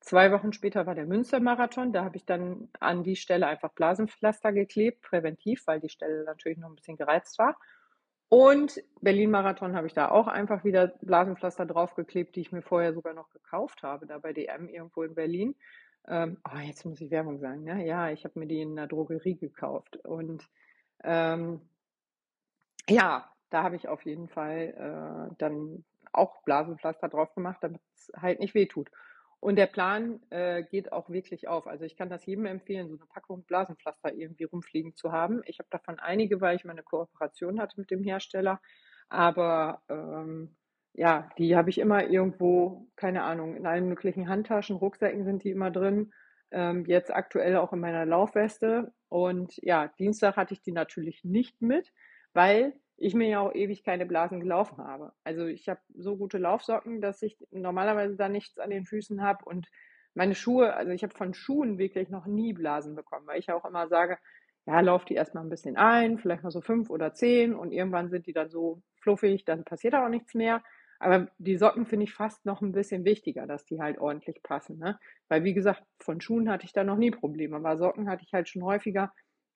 Zwei 0.00 0.30
Wochen 0.32 0.52
später 0.52 0.86
war 0.86 0.94
der 0.94 1.06
Münster-Marathon. 1.06 1.92
Da 1.92 2.04
habe 2.04 2.16
ich 2.16 2.26
dann 2.26 2.68
an 2.78 3.04
die 3.04 3.16
Stelle 3.16 3.46
einfach 3.46 3.72
Blasenpflaster 3.72 4.52
geklebt, 4.52 5.00
präventiv, 5.00 5.66
weil 5.66 5.80
die 5.80 5.88
Stelle 5.88 6.24
natürlich 6.24 6.58
noch 6.58 6.68
ein 6.68 6.76
bisschen 6.76 6.98
gereizt 6.98 7.38
war. 7.38 7.56
Und 8.28 8.82
Berlin-Marathon 9.00 9.76
habe 9.76 9.86
ich 9.86 9.94
da 9.94 10.10
auch 10.10 10.26
einfach 10.26 10.64
wieder 10.64 10.88
Blasenpflaster 11.00 11.66
draufgeklebt, 11.66 12.36
die 12.36 12.42
ich 12.42 12.52
mir 12.52 12.62
vorher 12.62 12.92
sogar 12.92 13.14
noch 13.14 13.30
gekauft 13.30 13.82
habe, 13.82 14.06
da 14.06 14.18
bei 14.18 14.32
DM 14.32 14.68
irgendwo 14.68 15.04
in 15.04 15.14
Berlin. 15.14 15.54
Ähm, 16.06 16.38
oh, 16.52 16.58
jetzt 16.58 16.84
muss 16.84 17.00
ich 17.00 17.10
Werbung 17.10 17.38
sagen. 17.38 17.64
Ne? 17.64 17.86
Ja, 17.86 18.10
ich 18.10 18.24
habe 18.24 18.38
mir 18.38 18.46
die 18.46 18.60
in 18.60 18.72
einer 18.72 18.88
Drogerie 18.88 19.36
gekauft. 19.36 19.96
Und 20.04 20.46
ähm, 21.02 21.60
ja, 22.88 23.33
da 23.50 23.62
habe 23.62 23.76
ich 23.76 23.88
auf 23.88 24.04
jeden 24.04 24.28
Fall 24.28 25.28
äh, 25.30 25.34
dann 25.38 25.84
auch 26.12 26.42
Blasenpflaster 26.42 27.08
drauf 27.08 27.34
gemacht, 27.34 27.58
damit 27.60 27.80
es 27.94 28.12
halt 28.16 28.40
nicht 28.40 28.54
wehtut. 28.54 28.90
Und 29.40 29.56
der 29.56 29.66
Plan 29.66 30.20
äh, 30.30 30.62
geht 30.62 30.90
auch 30.90 31.10
wirklich 31.10 31.48
auf. 31.48 31.66
Also 31.66 31.84
ich 31.84 31.96
kann 31.96 32.08
das 32.08 32.24
jedem 32.24 32.46
empfehlen, 32.46 32.88
so 32.88 32.96
eine 32.96 33.04
Packung 33.06 33.44
Blasenpflaster 33.44 34.14
irgendwie 34.14 34.44
rumfliegen 34.44 34.94
zu 34.94 35.12
haben. 35.12 35.42
Ich 35.44 35.58
habe 35.58 35.68
davon 35.70 35.98
einige, 35.98 36.40
weil 36.40 36.56
ich 36.56 36.64
meine 36.64 36.82
Kooperation 36.82 37.60
hatte 37.60 37.78
mit 37.78 37.90
dem 37.90 38.02
Hersteller. 38.02 38.60
Aber 39.10 39.82
ähm, 39.90 40.56
ja, 40.94 41.28
die 41.36 41.56
habe 41.56 41.68
ich 41.68 41.78
immer 41.78 42.08
irgendwo, 42.08 42.88
keine 42.96 43.24
Ahnung, 43.24 43.54
in 43.54 43.66
allen 43.66 43.88
möglichen 43.88 44.28
Handtaschen, 44.28 44.76
Rucksäcken 44.76 45.24
sind 45.24 45.44
die 45.44 45.50
immer 45.50 45.70
drin. 45.70 46.12
Ähm, 46.50 46.86
jetzt 46.86 47.12
aktuell 47.12 47.56
auch 47.56 47.74
in 47.74 47.80
meiner 47.80 48.06
Laufweste. 48.06 48.94
Und 49.08 49.58
ja, 49.58 49.88
Dienstag 49.98 50.36
hatte 50.36 50.54
ich 50.54 50.62
die 50.62 50.72
natürlich 50.72 51.22
nicht 51.22 51.60
mit, 51.60 51.92
weil 52.32 52.72
ich 52.96 53.14
mir 53.14 53.28
ja 53.28 53.40
auch 53.40 53.54
ewig 53.54 53.84
keine 53.84 54.06
Blasen 54.06 54.40
gelaufen 54.40 54.78
habe. 54.78 55.12
Also 55.24 55.46
ich 55.46 55.68
habe 55.68 55.80
so 55.96 56.16
gute 56.16 56.38
Laufsocken, 56.38 57.00
dass 57.00 57.22
ich 57.22 57.36
normalerweise 57.50 58.16
da 58.16 58.28
nichts 58.28 58.58
an 58.58 58.70
den 58.70 58.84
Füßen 58.86 59.22
habe 59.22 59.44
und 59.44 59.68
meine 60.14 60.34
Schuhe, 60.34 60.74
also 60.74 60.92
ich 60.92 61.02
habe 61.02 61.14
von 61.14 61.34
Schuhen 61.34 61.76
wirklich 61.78 62.08
noch 62.08 62.26
nie 62.26 62.52
Blasen 62.52 62.94
bekommen, 62.94 63.26
weil 63.26 63.40
ich 63.40 63.46
ja 63.46 63.56
auch 63.56 63.64
immer 63.64 63.88
sage, 63.88 64.18
ja, 64.66 64.80
lauf 64.80 65.04
die 65.04 65.14
erstmal 65.14 65.44
ein 65.44 65.50
bisschen 65.50 65.76
ein, 65.76 66.18
vielleicht 66.18 66.42
mal 66.42 66.50
so 66.50 66.60
fünf 66.60 66.88
oder 66.88 67.12
zehn 67.12 67.54
und 67.54 67.72
irgendwann 67.72 68.10
sind 68.10 68.26
die 68.26 68.32
dann 68.32 68.48
so 68.48 68.80
fluffig, 69.00 69.44
dann 69.44 69.64
passiert 69.64 69.94
auch 69.94 70.08
nichts 70.08 70.34
mehr. 70.34 70.62
Aber 71.00 71.28
die 71.38 71.56
Socken 71.56 71.84
finde 71.84 72.04
ich 72.04 72.14
fast 72.14 72.46
noch 72.46 72.62
ein 72.62 72.72
bisschen 72.72 73.04
wichtiger, 73.04 73.46
dass 73.46 73.66
die 73.66 73.80
halt 73.80 73.98
ordentlich 73.98 74.42
passen. 74.42 74.78
Ne? 74.78 74.98
Weil 75.28 75.44
wie 75.44 75.52
gesagt, 75.52 75.82
von 75.98 76.20
Schuhen 76.20 76.48
hatte 76.48 76.64
ich 76.64 76.72
da 76.72 76.84
noch 76.84 76.96
nie 76.96 77.10
Probleme, 77.10 77.56
aber 77.56 77.76
Socken 77.76 78.08
hatte 78.08 78.24
ich 78.24 78.32
halt 78.32 78.48
schon 78.48 78.64
häufiger 78.64 79.12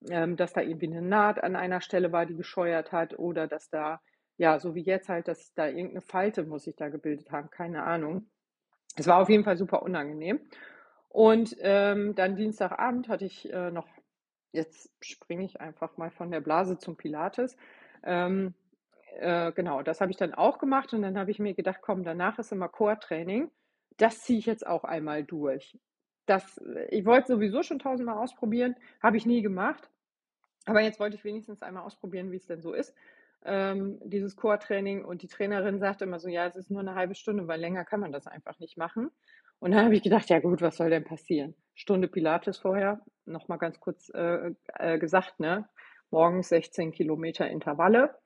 ähm, 0.08 0.36
dass 0.36 0.52
da 0.52 0.60
irgendwie 0.60 0.86
eine 0.86 1.02
Naht 1.02 1.42
an 1.42 1.56
einer 1.56 1.80
Stelle 1.80 2.12
war, 2.12 2.26
die 2.26 2.36
gescheuert 2.36 2.92
hat 2.92 3.18
oder 3.18 3.46
dass 3.46 3.70
da, 3.70 4.00
ja, 4.36 4.58
so 4.58 4.74
wie 4.74 4.82
jetzt 4.82 5.08
halt, 5.08 5.28
dass 5.28 5.52
da 5.54 5.66
irgendeine 5.66 6.00
Falte 6.00 6.44
muss 6.44 6.64
sich 6.64 6.76
da 6.76 6.88
gebildet 6.88 7.30
haben, 7.30 7.50
keine 7.50 7.82
Ahnung. 7.82 8.28
Es 8.96 9.06
war 9.06 9.20
auf 9.20 9.28
jeden 9.28 9.44
Fall 9.44 9.56
super 9.56 9.82
unangenehm. 9.82 10.40
Und 11.08 11.56
ähm, 11.60 12.14
dann 12.14 12.36
Dienstagabend 12.36 13.08
hatte 13.08 13.24
ich 13.24 13.50
äh, 13.52 13.70
noch, 13.70 13.88
jetzt 14.52 14.90
springe 15.00 15.44
ich 15.44 15.60
einfach 15.60 15.96
mal 15.96 16.10
von 16.10 16.30
der 16.30 16.40
Blase 16.40 16.78
zum 16.78 16.96
Pilates. 16.96 17.56
Ähm, 18.04 18.54
äh, 19.18 19.52
genau, 19.52 19.82
das 19.82 20.00
habe 20.00 20.10
ich 20.10 20.16
dann 20.16 20.34
auch 20.34 20.58
gemacht 20.58 20.92
und 20.92 21.02
dann 21.02 21.18
habe 21.18 21.30
ich 21.30 21.38
mir 21.38 21.54
gedacht, 21.54 21.80
komm, 21.82 22.04
danach 22.04 22.38
ist 22.38 22.52
immer 22.52 22.68
Core-Training. 22.68 23.50
Das 23.96 24.20
ziehe 24.20 24.38
ich 24.38 24.46
jetzt 24.46 24.66
auch 24.66 24.84
einmal 24.84 25.24
durch 25.24 25.76
das, 26.28 26.60
ich 26.90 27.04
wollte 27.04 27.28
sowieso 27.28 27.62
schon 27.62 27.78
tausendmal 27.78 28.18
ausprobieren, 28.18 28.76
habe 29.02 29.16
ich 29.16 29.26
nie 29.26 29.42
gemacht. 29.42 29.88
Aber 30.66 30.80
jetzt 30.80 31.00
wollte 31.00 31.16
ich 31.16 31.24
wenigstens 31.24 31.62
einmal 31.62 31.84
ausprobieren, 31.84 32.30
wie 32.30 32.36
es 32.36 32.46
denn 32.46 32.60
so 32.60 32.74
ist. 32.74 32.94
Ähm, 33.44 33.98
dieses 34.04 34.36
Core-Training 34.36 35.04
und 35.04 35.22
die 35.22 35.28
Trainerin 35.28 35.78
sagte 35.78 36.04
immer 36.04 36.18
so, 36.18 36.28
ja, 36.28 36.46
es 36.46 36.56
ist 36.56 36.70
nur 36.70 36.80
eine 36.80 36.94
halbe 36.94 37.14
Stunde, 37.14 37.46
weil 37.48 37.60
länger 37.60 37.84
kann 37.84 38.00
man 38.00 38.12
das 38.12 38.26
einfach 38.26 38.58
nicht 38.58 38.76
machen. 38.76 39.10
Und 39.60 39.72
dann 39.72 39.84
habe 39.84 39.94
ich 39.94 40.02
gedacht, 40.02 40.28
ja 40.28 40.40
gut, 40.40 40.60
was 40.60 40.76
soll 40.76 40.90
denn 40.90 41.04
passieren? 41.04 41.54
Stunde 41.74 42.08
Pilates 42.08 42.58
vorher, 42.58 43.00
nochmal 43.24 43.58
ganz 43.58 43.80
kurz 43.80 44.10
äh, 44.10 44.52
äh, 44.74 44.98
gesagt, 44.98 45.40
ne? 45.40 45.68
Morgens 46.10 46.48
16 46.48 46.92
Kilometer 46.92 47.48
Intervalle. 47.48 48.16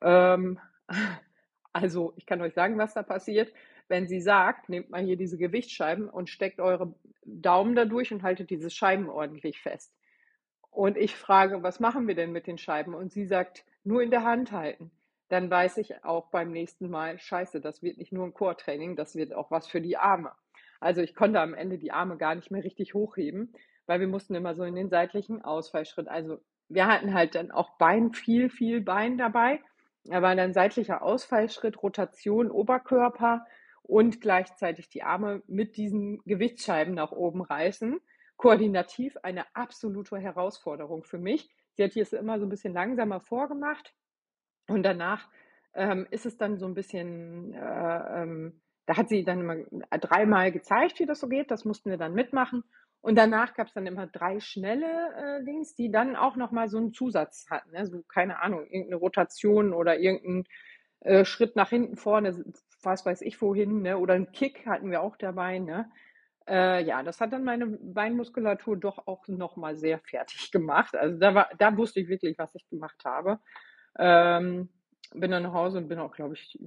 Ähm, 0.00 0.58
also 1.72 2.12
ich 2.16 2.26
kann 2.26 2.40
euch 2.40 2.54
sagen, 2.54 2.78
was 2.78 2.94
da 2.94 3.02
passiert 3.02 3.52
wenn 3.88 4.08
sie 4.08 4.20
sagt, 4.20 4.68
nehmt 4.68 4.90
mal 4.90 5.02
hier 5.02 5.16
diese 5.16 5.38
Gewichtsscheiben 5.38 6.08
und 6.08 6.28
steckt 6.28 6.60
eure 6.60 6.94
Daumen 7.24 7.74
da 7.74 7.84
durch 7.84 8.12
und 8.12 8.22
haltet 8.22 8.50
diese 8.50 8.70
Scheiben 8.70 9.08
ordentlich 9.08 9.60
fest. 9.60 9.92
Und 10.70 10.96
ich 10.96 11.16
frage, 11.16 11.62
was 11.62 11.80
machen 11.80 12.06
wir 12.06 12.14
denn 12.14 12.32
mit 12.32 12.46
den 12.46 12.58
Scheiben? 12.58 12.94
Und 12.94 13.12
sie 13.12 13.26
sagt, 13.26 13.64
nur 13.84 14.02
in 14.02 14.10
der 14.10 14.24
Hand 14.24 14.52
halten. 14.52 14.90
Dann 15.28 15.50
weiß 15.50 15.78
ich 15.78 16.04
auch 16.04 16.28
beim 16.28 16.52
nächsten 16.52 16.88
Mal, 16.90 17.18
scheiße, 17.18 17.60
das 17.60 17.82
wird 17.82 17.98
nicht 17.98 18.12
nur 18.12 18.26
ein 18.26 18.34
Core-Training, 18.34 18.94
das 18.94 19.16
wird 19.16 19.32
auch 19.32 19.50
was 19.50 19.66
für 19.66 19.80
die 19.80 19.96
Arme. 19.96 20.32
Also 20.80 21.00
ich 21.00 21.14
konnte 21.14 21.40
am 21.40 21.54
Ende 21.54 21.78
die 21.78 21.92
Arme 21.92 22.16
gar 22.16 22.34
nicht 22.34 22.50
mehr 22.50 22.62
richtig 22.62 22.94
hochheben, 22.94 23.52
weil 23.86 24.00
wir 24.00 24.06
mussten 24.06 24.34
immer 24.34 24.54
so 24.54 24.62
in 24.62 24.74
den 24.74 24.88
seitlichen 24.88 25.42
Ausfallschritt. 25.42 26.08
Also 26.08 26.38
wir 26.68 26.86
hatten 26.86 27.14
halt 27.14 27.34
dann 27.34 27.50
auch 27.50 27.70
Bein, 27.78 28.12
viel, 28.12 28.50
viel 28.50 28.80
Bein 28.80 29.18
dabei. 29.18 29.60
Da 30.04 30.22
war 30.22 30.36
dann 30.36 30.52
seitlicher 30.52 31.02
Ausfallschritt, 31.02 31.82
Rotation, 31.82 32.50
Oberkörper 32.50 33.46
und 33.86 34.20
gleichzeitig 34.20 34.88
die 34.88 35.02
Arme 35.02 35.42
mit 35.46 35.76
diesen 35.76 36.20
Gewichtsscheiben 36.24 36.94
nach 36.94 37.12
oben 37.12 37.42
reißen. 37.42 38.00
Koordinativ 38.36 39.16
eine 39.22 39.44
absolute 39.54 40.18
Herausforderung 40.18 41.04
für 41.04 41.18
mich. 41.18 41.48
Sie 41.74 41.84
hat 41.84 41.92
hier 41.92 42.02
es 42.02 42.12
immer 42.12 42.38
so 42.38 42.46
ein 42.46 42.50
bisschen 42.50 42.74
langsamer 42.74 43.20
vorgemacht 43.20 43.94
und 44.68 44.82
danach 44.82 45.28
ähm, 45.74 46.06
ist 46.10 46.26
es 46.26 46.36
dann 46.36 46.58
so 46.58 46.66
ein 46.66 46.74
bisschen, 46.74 47.54
äh, 47.54 48.22
ähm, 48.22 48.60
da 48.86 48.96
hat 48.96 49.08
sie 49.08 49.24
dann 49.24 49.40
immer 49.40 49.56
dreimal 49.90 50.50
gezeigt, 50.50 50.98
wie 50.98 51.06
das 51.06 51.20
so 51.20 51.28
geht. 51.28 51.50
Das 51.50 51.64
mussten 51.64 51.90
wir 51.90 51.98
dann 51.98 52.14
mitmachen. 52.14 52.64
Und 53.00 53.16
danach 53.16 53.54
gab 53.54 53.68
es 53.68 53.74
dann 53.74 53.86
immer 53.86 54.06
drei 54.06 54.40
schnelle 54.40 54.86
äh, 54.86 55.44
Dings, 55.44 55.74
die 55.74 55.90
dann 55.92 56.16
auch 56.16 56.34
nochmal 56.34 56.68
so 56.68 56.78
einen 56.78 56.92
Zusatz 56.92 57.46
hatten. 57.50 57.70
Ne? 57.70 58.04
Keine 58.08 58.40
Ahnung, 58.40 58.64
irgendeine 58.64 58.96
Rotation 58.96 59.72
oder 59.72 59.98
irgendein 59.98 60.44
äh, 61.00 61.24
Schritt 61.24 61.54
nach 61.56 61.68
hinten 61.70 61.96
vorne, 61.96 62.44
was 62.86 63.04
weiß 63.04 63.20
ich 63.22 63.42
wohin, 63.42 63.82
ne? 63.82 63.98
oder 63.98 64.14
ein 64.14 64.32
Kick 64.32 64.64
hatten 64.66 64.90
wir 64.90 65.02
auch 65.02 65.16
dabei. 65.16 65.58
Ne? 65.58 65.90
Äh, 66.48 66.82
ja, 66.84 67.02
das 67.02 67.20
hat 67.20 67.32
dann 67.32 67.44
meine 67.44 67.66
Beinmuskulatur 67.66 68.78
doch 68.78 69.06
auch 69.06 69.28
nochmal 69.28 69.76
sehr 69.76 69.98
fertig 69.98 70.50
gemacht. 70.52 70.96
Also 70.96 71.18
da, 71.18 71.34
war, 71.34 71.50
da 71.58 71.76
wusste 71.76 72.00
ich 72.00 72.08
wirklich, 72.08 72.38
was 72.38 72.54
ich 72.54 72.66
gemacht 72.70 73.04
habe. 73.04 73.40
Ähm, 73.98 74.70
bin 75.14 75.30
dann 75.30 75.42
nach 75.42 75.52
Hause 75.52 75.78
und 75.78 75.88
bin 75.88 75.98
auch, 75.98 76.12
glaube 76.12 76.34
ich, 76.34 76.58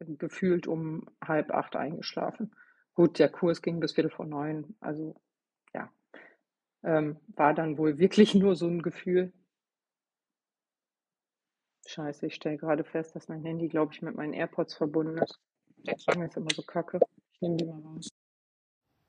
gefühlt 0.00 0.66
um 0.66 1.06
halb 1.22 1.50
acht 1.52 1.76
eingeschlafen. 1.76 2.54
Gut, 2.94 3.18
der 3.18 3.28
Kurs 3.28 3.62
ging 3.62 3.80
bis 3.80 3.92
Viertel 3.92 4.10
vor 4.10 4.26
neun. 4.26 4.76
Also 4.80 5.16
ja, 5.74 5.90
ähm, 6.84 7.16
war 7.28 7.54
dann 7.54 7.78
wohl 7.78 7.98
wirklich 7.98 8.34
nur 8.34 8.54
so 8.56 8.68
ein 8.68 8.82
Gefühl. 8.82 9.32
Scheiße, 11.86 12.26
ich 12.26 12.34
stelle 12.34 12.56
gerade 12.56 12.84
fest, 12.84 13.14
dass 13.14 13.28
mein 13.28 13.42
Handy, 13.42 13.68
glaube 13.68 13.92
ich, 13.92 14.02
mit 14.02 14.16
meinen 14.16 14.32
AirPods 14.32 14.74
verbunden 14.74 15.18
ist. 15.18 15.38
Der 15.86 15.94
Klang 15.94 16.22
ist 16.22 16.36
immer 16.36 16.50
so 16.54 16.62
kacke. 16.62 17.00
Ich 17.32 17.40
nehme 17.40 17.56
die 17.56 17.64
mal 17.64 17.80
raus. 17.80 18.08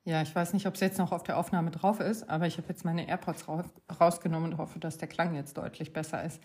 Ja, 0.04 0.22
ich 0.22 0.36
weiß 0.36 0.54
nicht, 0.54 0.68
ob 0.68 0.76
es 0.76 0.82
jetzt 0.82 1.00
noch 1.00 1.12
auf 1.12 1.24
der 1.24 1.38
Aufnahme 1.38 1.72
drauf 1.72 2.00
ist, 2.00 2.30
aber 2.30 2.46
ich 2.46 2.58
habe 2.58 2.68
jetzt 2.70 2.86
meine 2.86 3.08
AirPods 3.08 3.48
raus, 3.48 3.66
rausgenommen 4.00 4.54
und 4.54 4.58
hoffe, 4.60 4.78
dass 4.80 5.00
der 5.00 5.08
Klang 5.08 5.34
jetzt 5.34 5.58
deutlich 5.58 5.94
besser 5.94 6.24
ist. 6.24 6.40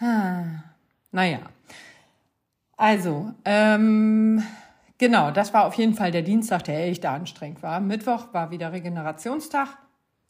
Ah, 0.00 0.64
naja. 1.12 1.38
Also, 2.76 3.32
ähm, 3.44 4.42
genau, 4.98 5.30
das 5.30 5.54
war 5.54 5.66
auf 5.66 5.74
jeden 5.74 5.94
Fall 5.94 6.10
der 6.10 6.22
Dienstag, 6.22 6.64
der 6.64 6.88
echt 6.88 7.06
anstrengend 7.06 7.62
war. 7.62 7.78
Mittwoch 7.80 8.34
war 8.34 8.50
wieder 8.50 8.72
Regenerationstag. 8.72 9.68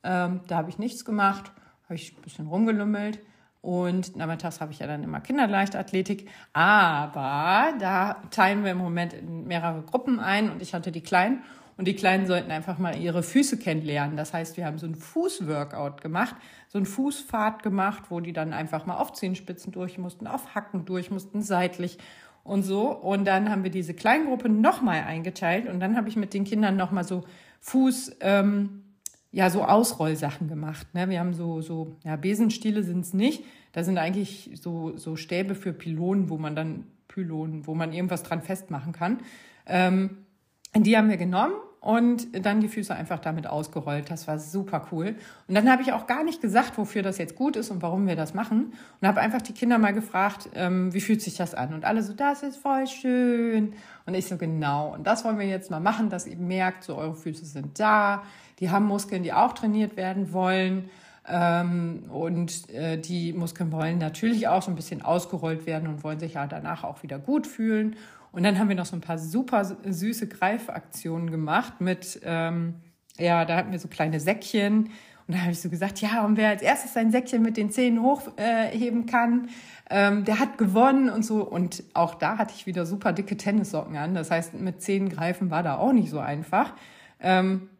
Ähm, 0.02 0.42
da 0.46 0.58
habe 0.58 0.68
ich 0.68 0.78
nichts 0.78 1.04
gemacht, 1.04 1.50
habe 1.84 1.94
ich 1.94 2.16
ein 2.16 2.22
bisschen 2.22 2.46
rumgelümmelt. 2.46 3.20
Und 3.66 4.14
nachmittags 4.14 4.60
habe 4.60 4.70
ich 4.70 4.78
ja 4.78 4.86
dann 4.86 5.02
immer 5.02 5.18
Kinderleichtathletik. 5.18 6.28
Aber 6.52 7.72
da 7.80 8.22
teilen 8.30 8.62
wir 8.62 8.70
im 8.70 8.78
Moment 8.78 9.12
in 9.12 9.48
mehrere 9.48 9.82
Gruppen 9.82 10.20
ein 10.20 10.52
und 10.52 10.62
ich 10.62 10.72
hatte 10.72 10.92
die 10.92 11.00
Kleinen. 11.00 11.42
Und 11.76 11.88
die 11.88 11.96
Kleinen 11.96 12.28
sollten 12.28 12.52
einfach 12.52 12.78
mal 12.78 12.96
ihre 12.96 13.24
Füße 13.24 13.58
kennenlernen. 13.58 14.16
Das 14.16 14.32
heißt, 14.32 14.56
wir 14.56 14.66
haben 14.66 14.78
so 14.78 14.86
ein 14.86 14.94
Fußworkout 14.94 16.00
gemacht, 16.00 16.36
so 16.68 16.78
ein 16.78 16.86
Fußfahrt 16.86 17.64
gemacht, 17.64 18.04
wo 18.08 18.20
die 18.20 18.32
dann 18.32 18.52
einfach 18.52 18.86
mal 18.86 18.98
auf 18.98 19.14
Zehenspitzen 19.14 19.72
durch 19.72 19.98
mussten, 19.98 20.28
auf 20.28 20.54
Hacken 20.54 20.84
durch 20.84 21.10
mussten, 21.10 21.42
seitlich 21.42 21.98
und 22.44 22.62
so. 22.62 22.92
Und 22.92 23.24
dann 23.24 23.50
haben 23.50 23.64
wir 23.64 23.72
diese 23.72 23.94
Kleingruppe 23.94 24.48
nochmal 24.48 25.02
eingeteilt 25.02 25.68
und 25.68 25.80
dann 25.80 25.96
habe 25.96 26.08
ich 26.08 26.14
mit 26.14 26.34
den 26.34 26.44
Kindern 26.44 26.76
nochmal 26.76 27.02
so 27.02 27.24
Fuß, 27.62 28.18
ähm, 28.20 28.84
ja, 29.36 29.50
so 29.50 29.64
Ausrollsachen 29.64 30.48
gemacht. 30.48 30.86
Ne? 30.94 31.10
Wir 31.10 31.20
haben 31.20 31.34
so, 31.34 31.60
so, 31.60 31.94
ja, 32.04 32.16
Besenstiele 32.16 32.82
sind 32.82 33.00
es 33.00 33.12
nicht. 33.12 33.44
Da 33.72 33.84
sind 33.84 33.98
eigentlich 33.98 34.50
so, 34.54 34.96
so 34.96 35.14
Stäbe 35.14 35.54
für 35.54 35.74
Pylonen, 35.74 36.30
wo 36.30 36.38
man 36.38 36.56
dann, 36.56 36.86
Pylonen, 37.06 37.66
wo 37.66 37.74
man 37.74 37.92
irgendwas 37.92 38.22
dran 38.22 38.40
festmachen 38.40 38.92
kann. 38.94 39.18
Ähm, 39.66 40.24
die 40.74 40.96
haben 40.96 41.10
wir 41.10 41.18
genommen 41.18 41.52
und 41.86 42.44
dann 42.44 42.60
die 42.60 42.66
Füße 42.66 42.92
einfach 42.92 43.20
damit 43.20 43.46
ausgerollt. 43.46 44.10
Das 44.10 44.26
war 44.26 44.40
super 44.40 44.88
cool. 44.90 45.14
Und 45.46 45.54
dann 45.54 45.70
habe 45.70 45.82
ich 45.82 45.92
auch 45.92 46.08
gar 46.08 46.24
nicht 46.24 46.40
gesagt, 46.40 46.76
wofür 46.78 47.02
das 47.02 47.16
jetzt 47.16 47.36
gut 47.36 47.54
ist 47.54 47.70
und 47.70 47.80
warum 47.80 48.08
wir 48.08 48.16
das 48.16 48.34
machen. 48.34 48.72
Und 49.00 49.06
habe 49.06 49.20
einfach 49.20 49.40
die 49.40 49.52
Kinder 49.52 49.78
mal 49.78 49.92
gefragt, 49.92 50.48
ähm, 50.56 50.92
wie 50.92 51.00
fühlt 51.00 51.22
sich 51.22 51.36
das 51.36 51.54
an? 51.54 51.74
Und 51.74 51.84
alle 51.84 52.02
so, 52.02 52.12
das 52.12 52.42
ist 52.42 52.56
voll 52.56 52.88
schön. 52.88 53.74
Und 54.04 54.14
ich 54.14 54.26
so, 54.26 54.36
genau. 54.36 54.94
Und 54.94 55.06
das 55.06 55.24
wollen 55.24 55.38
wir 55.38 55.46
jetzt 55.46 55.70
mal 55.70 55.78
machen, 55.78 56.10
dass 56.10 56.26
ihr 56.26 56.36
merkt, 56.36 56.82
so 56.82 56.96
eure 56.96 57.14
Füße 57.14 57.44
sind 57.44 57.78
da. 57.78 58.24
Die 58.58 58.70
haben 58.70 58.86
Muskeln, 58.86 59.22
die 59.22 59.32
auch 59.32 59.52
trainiert 59.52 59.96
werden 59.96 60.32
wollen. 60.32 60.90
Ähm, 61.28 62.02
und 62.10 62.68
äh, 62.70 62.98
die 62.98 63.32
Muskeln 63.32 63.70
wollen 63.70 63.98
natürlich 63.98 64.48
auch 64.48 64.62
so 64.62 64.72
ein 64.72 64.76
bisschen 64.76 65.02
ausgerollt 65.02 65.66
werden 65.66 65.86
und 65.86 66.02
wollen 66.02 66.18
sich 66.18 66.34
ja 66.34 66.48
danach 66.48 66.82
auch 66.82 67.04
wieder 67.04 67.20
gut 67.20 67.46
fühlen. 67.46 67.94
Und 68.32 68.42
dann 68.42 68.58
haben 68.58 68.68
wir 68.68 68.76
noch 68.76 68.86
so 68.86 68.96
ein 68.96 69.00
paar 69.00 69.18
super 69.18 69.64
süße 69.64 70.28
Greifaktionen 70.28 71.30
gemacht 71.30 71.80
mit, 71.80 72.20
ähm, 72.24 72.74
ja, 73.18 73.44
da 73.44 73.56
hatten 73.56 73.72
wir 73.72 73.78
so 73.78 73.88
kleine 73.88 74.20
Säckchen. 74.20 74.90
Und 75.28 75.34
da 75.34 75.40
habe 75.40 75.52
ich 75.52 75.60
so 75.60 75.68
gesagt, 75.68 76.00
ja, 76.00 76.24
und 76.24 76.36
wer 76.36 76.50
als 76.50 76.62
erstes 76.62 76.94
sein 76.94 77.10
Säckchen 77.10 77.42
mit 77.42 77.56
den 77.56 77.70
Zähnen 77.70 78.00
hochheben 78.00 79.02
äh, 79.02 79.10
kann, 79.10 79.48
ähm, 79.90 80.24
der 80.24 80.38
hat 80.38 80.56
gewonnen 80.56 81.10
und 81.10 81.24
so. 81.24 81.42
Und 81.42 81.82
auch 81.94 82.14
da 82.14 82.38
hatte 82.38 82.54
ich 82.56 82.66
wieder 82.66 82.86
super 82.86 83.12
dicke 83.12 83.36
Tennissocken 83.36 83.96
an. 83.96 84.14
Das 84.14 84.30
heißt, 84.30 84.54
mit 84.54 84.82
Zähnen 84.82 85.08
greifen 85.08 85.50
war 85.50 85.64
da 85.64 85.78
auch 85.78 85.92
nicht 85.92 86.10
so 86.10 86.20
einfach. 86.20 86.74
Ähm, 87.20 87.70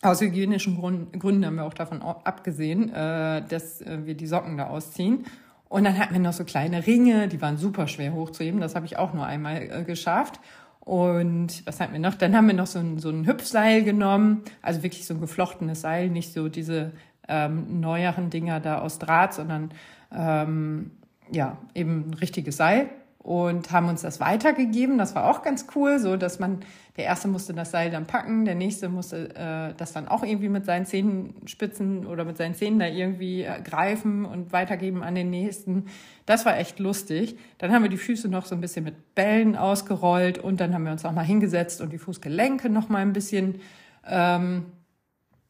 aus 0.00 0.20
hygienischen 0.20 0.76
Gründen 0.76 1.44
haben 1.44 1.56
wir 1.56 1.64
auch 1.64 1.74
davon 1.74 2.02
abgesehen, 2.02 2.92
äh, 2.92 3.42
dass 3.46 3.80
äh, 3.80 4.06
wir 4.06 4.14
die 4.14 4.26
Socken 4.26 4.56
da 4.56 4.68
ausziehen. 4.68 5.24
Und 5.68 5.84
dann 5.84 5.98
hatten 5.98 6.14
wir 6.14 6.20
noch 6.20 6.32
so 6.32 6.44
kleine 6.44 6.86
Ringe, 6.86 7.28
die 7.28 7.42
waren 7.42 7.58
super 7.58 7.88
schwer 7.88 8.14
hochzuheben. 8.14 8.60
Das 8.60 8.74
habe 8.74 8.86
ich 8.86 8.96
auch 8.96 9.12
nur 9.12 9.26
einmal 9.26 9.62
äh, 9.62 9.84
geschafft. 9.84 10.40
Und 10.80 11.66
was 11.66 11.80
hatten 11.80 11.92
wir 11.92 12.00
noch? 12.00 12.14
Dann 12.14 12.34
haben 12.34 12.46
wir 12.46 12.54
noch 12.54 12.66
so 12.66 12.78
ein, 12.78 12.98
so 12.98 13.10
ein 13.10 13.26
Hüpfseil 13.26 13.84
genommen, 13.84 14.42
also 14.62 14.82
wirklich 14.82 15.06
so 15.06 15.14
ein 15.14 15.20
geflochtenes 15.20 15.82
Seil, 15.82 16.08
nicht 16.08 16.32
so 16.32 16.48
diese 16.48 16.92
ähm, 17.28 17.80
neueren 17.80 18.30
Dinger 18.30 18.60
da 18.60 18.78
aus 18.78 18.98
Draht, 18.98 19.34
sondern 19.34 19.70
ähm, 20.10 20.92
ja, 21.30 21.58
eben 21.74 22.08
ein 22.08 22.14
richtiges 22.14 22.56
Seil 22.56 22.88
und 23.18 23.72
haben 23.72 23.88
uns 23.88 24.02
das 24.02 24.20
weitergegeben. 24.20 24.96
Das 24.96 25.14
war 25.14 25.28
auch 25.28 25.42
ganz 25.42 25.66
cool, 25.74 25.98
so 25.98 26.16
dass 26.16 26.38
man, 26.38 26.60
der 26.96 27.04
erste 27.04 27.28
musste 27.28 27.52
das 27.52 27.72
Seil 27.72 27.90
dann 27.90 28.06
packen, 28.06 28.44
der 28.44 28.54
nächste 28.54 28.88
musste 28.88 29.34
äh, 29.34 29.74
das 29.76 29.92
dann 29.92 30.08
auch 30.08 30.22
irgendwie 30.22 30.48
mit 30.48 30.64
seinen 30.64 30.86
Zehenspitzen 30.86 32.06
oder 32.06 32.24
mit 32.24 32.36
seinen 32.36 32.54
Zähnen 32.54 32.78
da 32.78 32.86
irgendwie 32.86 33.42
äh, 33.42 33.60
greifen 33.60 34.24
und 34.24 34.52
weitergeben 34.52 35.02
an 35.02 35.14
den 35.14 35.30
nächsten. 35.30 35.86
Das 36.26 36.46
war 36.46 36.58
echt 36.58 36.78
lustig. 36.78 37.36
Dann 37.58 37.72
haben 37.72 37.82
wir 37.82 37.90
die 37.90 37.98
Füße 37.98 38.28
noch 38.28 38.46
so 38.46 38.54
ein 38.54 38.60
bisschen 38.60 38.84
mit 38.84 39.14
Bällen 39.14 39.56
ausgerollt 39.56 40.38
und 40.38 40.60
dann 40.60 40.72
haben 40.72 40.84
wir 40.84 40.92
uns 40.92 41.04
auch 41.04 41.12
mal 41.12 41.22
hingesetzt 41.22 41.80
und 41.80 41.92
die 41.92 41.98
Fußgelenke 41.98 42.70
noch 42.70 42.88
mal 42.88 43.02
ein 43.02 43.12
bisschen 43.12 43.60
ähm, 44.06 44.66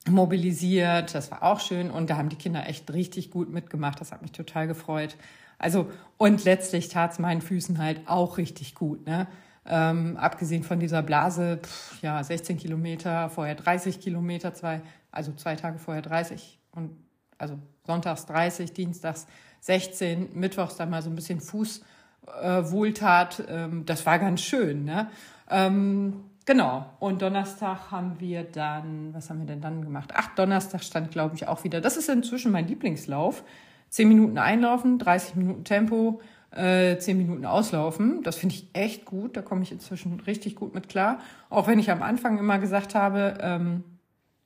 mobilisiert. 0.08 1.14
Das 1.14 1.30
war 1.30 1.42
auch 1.42 1.60
schön 1.60 1.90
und 1.90 2.08
da 2.08 2.16
haben 2.16 2.30
die 2.30 2.36
Kinder 2.36 2.66
echt 2.66 2.92
richtig 2.92 3.30
gut 3.30 3.50
mitgemacht. 3.52 4.00
Das 4.00 4.10
hat 4.10 4.22
mich 4.22 4.32
total 4.32 4.66
gefreut. 4.66 5.16
Also, 5.58 5.90
und 6.16 6.44
letztlich 6.44 6.88
tat 6.88 7.12
es 7.12 7.18
meinen 7.18 7.42
Füßen 7.42 7.78
halt 7.78 8.00
auch 8.06 8.38
richtig 8.38 8.74
gut. 8.74 9.06
Ne? 9.06 9.26
Ähm, 9.66 10.16
abgesehen 10.16 10.62
von 10.62 10.80
dieser 10.80 11.02
Blase, 11.02 11.58
pff, 11.62 12.02
ja, 12.02 12.22
16 12.22 12.56
Kilometer, 12.56 13.28
vorher 13.28 13.54
30 13.54 14.00
Kilometer, 14.00 14.54
zwei, 14.54 14.80
also 15.10 15.32
zwei 15.32 15.56
Tage 15.56 15.78
vorher 15.78 16.02
30 16.02 16.58
und 16.72 16.96
also 17.36 17.58
sonntags 17.86 18.26
30, 18.26 18.72
dienstags 18.72 19.26
16, 19.60 20.30
mittwochs 20.34 20.76
dann 20.76 20.90
mal 20.90 21.02
so 21.02 21.10
ein 21.10 21.16
bisschen 21.16 21.40
Fußwohltat. 21.40 23.40
Äh, 23.40 23.64
ähm, 23.64 23.86
das 23.86 24.06
war 24.06 24.18
ganz 24.18 24.40
schön. 24.40 24.84
Ne? 24.84 25.08
Ähm, 25.50 26.24
genau. 26.44 26.86
Und 26.98 27.22
Donnerstag 27.22 27.90
haben 27.90 28.20
wir 28.20 28.44
dann, 28.44 29.14
was 29.14 29.30
haben 29.30 29.40
wir 29.40 29.46
denn 29.46 29.60
dann 29.60 29.82
gemacht? 29.82 30.12
Ach, 30.14 30.34
Donnerstag 30.34 30.84
stand, 30.84 31.10
glaube 31.10 31.34
ich, 31.34 31.48
auch 31.48 31.64
wieder. 31.64 31.80
Das 31.80 31.96
ist 31.96 32.08
inzwischen 32.08 32.52
mein 32.52 32.68
Lieblingslauf. 32.68 33.42
10 33.90 34.08
Minuten 34.08 34.38
einlaufen, 34.38 34.98
30 34.98 35.34
Minuten 35.36 35.64
Tempo, 35.64 36.20
äh, 36.50 36.98
10 36.98 37.16
Minuten 37.16 37.44
auslaufen. 37.44 38.22
Das 38.22 38.36
finde 38.36 38.54
ich 38.54 38.68
echt 38.72 39.04
gut. 39.04 39.36
Da 39.36 39.42
komme 39.42 39.62
ich 39.62 39.72
inzwischen 39.72 40.20
richtig 40.20 40.54
gut 40.54 40.74
mit 40.74 40.88
klar. 40.88 41.20
Auch 41.50 41.66
wenn 41.66 41.78
ich 41.78 41.90
am 41.90 42.02
Anfang 42.02 42.38
immer 42.38 42.58
gesagt 42.58 42.94
habe, 42.94 43.38
ähm, 43.40 43.84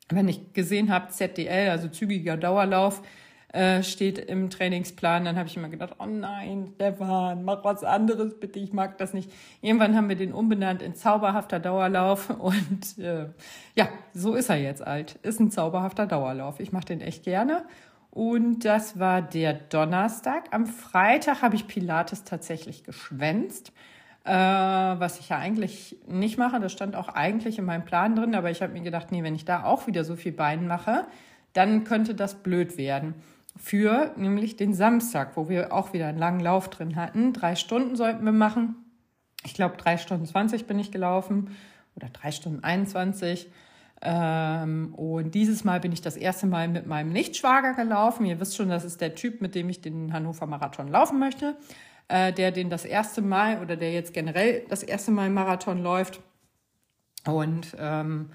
wenn 0.09 0.29
ich 0.29 0.53
gesehen 0.53 0.91
habe, 0.93 1.09
ZDL, 1.09 1.71
also 1.71 1.89
zügiger 1.89 2.37
Dauerlauf, 2.37 3.03
äh, 3.53 3.83
steht 3.83 4.19
im 4.19 4.49
Trainingsplan, 4.49 5.27
dann 5.27 5.37
habe 5.37 5.47
ich 5.47 5.57
immer 5.57 5.69
gedacht, 5.69 5.97
oh 5.99 6.07
nein, 6.07 6.73
Stefan, 6.75 7.45
mach 7.45 7.63
was 7.65 7.85
anderes 7.85 8.41
bitte, 8.41 8.59
ich 8.59 8.73
mag 8.73 8.97
das 8.97 9.13
nicht. 9.13 9.31
Irgendwann 9.61 9.95
haben 9.95 10.09
wir 10.09 10.17
den 10.17 10.33
umbenannt 10.33 10.81
in 10.81 10.95
zauberhafter 10.95 11.61
Dauerlauf 11.61 12.31
und 12.39 12.99
äh, 12.99 13.27
ja, 13.75 13.89
so 14.15 14.35
ist 14.35 14.49
er 14.49 14.57
jetzt 14.57 14.85
alt. 14.87 15.19
Ist 15.23 15.39
ein 15.39 15.51
zauberhafter 15.51 16.07
Dauerlauf. 16.07 16.61
Ich 16.61 16.73
mache 16.73 16.87
den 16.87 17.03
echt 17.03 17.25
gerne 17.25 17.65
und 18.15 18.67
das 18.67 18.99
war 18.99 19.23
der 19.23 19.55
Donnerstag. 19.55 20.45
Am 20.51 20.67
Freitag 20.67 21.41
habe 21.41 21.57
ich 21.57 21.67
Pilates 21.67 22.25
tatsächlich 22.25 22.85
geschwänzt, 22.85 23.73
äh, 24.25 24.31
was 24.31 25.19
ich 25.19 25.31
ja 25.31 25.39
eigentlich 25.39 25.97
nicht 26.07 26.37
mache. 26.37 26.61
Das 26.61 26.73
stand 26.73 26.95
auch 26.95 27.09
eigentlich 27.09 27.59
in 27.59 27.65
meinem 27.65 27.87
Plan 27.87 28.15
drin, 28.15 28.35
aber 28.35 28.51
ich 28.51 28.61
habe 28.61 28.75
mir 28.75 28.83
gedacht, 28.83 29.13
nee, 29.13 29.23
wenn 29.23 29.35
ich 29.35 29.47
da 29.47 29.65
auch 29.65 29.87
wieder 29.87 30.05
so 30.05 30.15
viel 30.15 30.33
Bein 30.33 30.67
mache, 30.67 31.07
dann 31.55 31.85
könnte 31.85 32.15
das 32.15 32.35
blöd 32.35 32.77
werden. 32.77 33.15
Für 33.57 34.13
nämlich 34.17 34.57
den 34.57 34.75
Samstag, 34.75 35.35
wo 35.39 35.49
wir 35.49 35.73
auch 35.73 35.95
wieder 35.95 36.09
einen 36.09 36.19
langen 36.19 36.41
Lauf 36.41 36.69
drin 36.69 36.97
hatten. 36.97 37.33
Drei 37.33 37.57
Stunden 37.57 37.97
sollten 37.97 38.27
wir 38.27 38.33
machen. 38.33 38.77
ich 39.43 39.55
glaube, 39.55 39.79
drei 39.79 39.97
Stunden 39.97 40.27
20 40.27 40.67
bin 40.67 40.79
ich 40.79 40.93
gelaufen 40.93 41.57
oder 41.97 42.09
drei 42.11 42.31
Stunden 42.31 42.63
21. 42.63 43.51
Ähm, 44.05 44.95
und 44.95 45.35
dieses 45.35 45.63
Mal 45.63 45.79
bin 45.79 45.93
ich 45.93 46.01
das 46.03 46.17
erste 46.17 46.47
Mal 46.47 46.67
mit 46.67 46.87
meinem 46.87 47.13
Nichtschwager 47.13 47.75
gelaufen. 47.75 48.27
Ihr 48.27 48.41
wisst 48.41 48.57
schon, 48.57 48.69
das 48.69 48.85
ist 48.85 49.01
der 49.01 49.15
Typ, 49.15 49.41
mit 49.41 49.55
dem 49.55 49.69
ich 49.69 49.81
den 49.81 50.13
Hannover 50.13 50.47
Marathon 50.47 50.89
laufen 50.89 51.21
möchte, 51.21 51.57
äh, 52.09 52.33
der 52.33 52.51
den 52.51 52.69
das 52.69 52.85
erste 52.85 53.23
Mal 53.23 53.61
oder 53.63 53.77
der 53.77 53.93
jetzt 53.93 54.13
generell 54.13 54.65
das 54.69 54.83
erste 54.83 55.13
Mal 55.13 55.31
Marathon 55.31 55.83
läuft. 55.83 56.21
Und 57.25 57.77
ähm, 57.79 58.31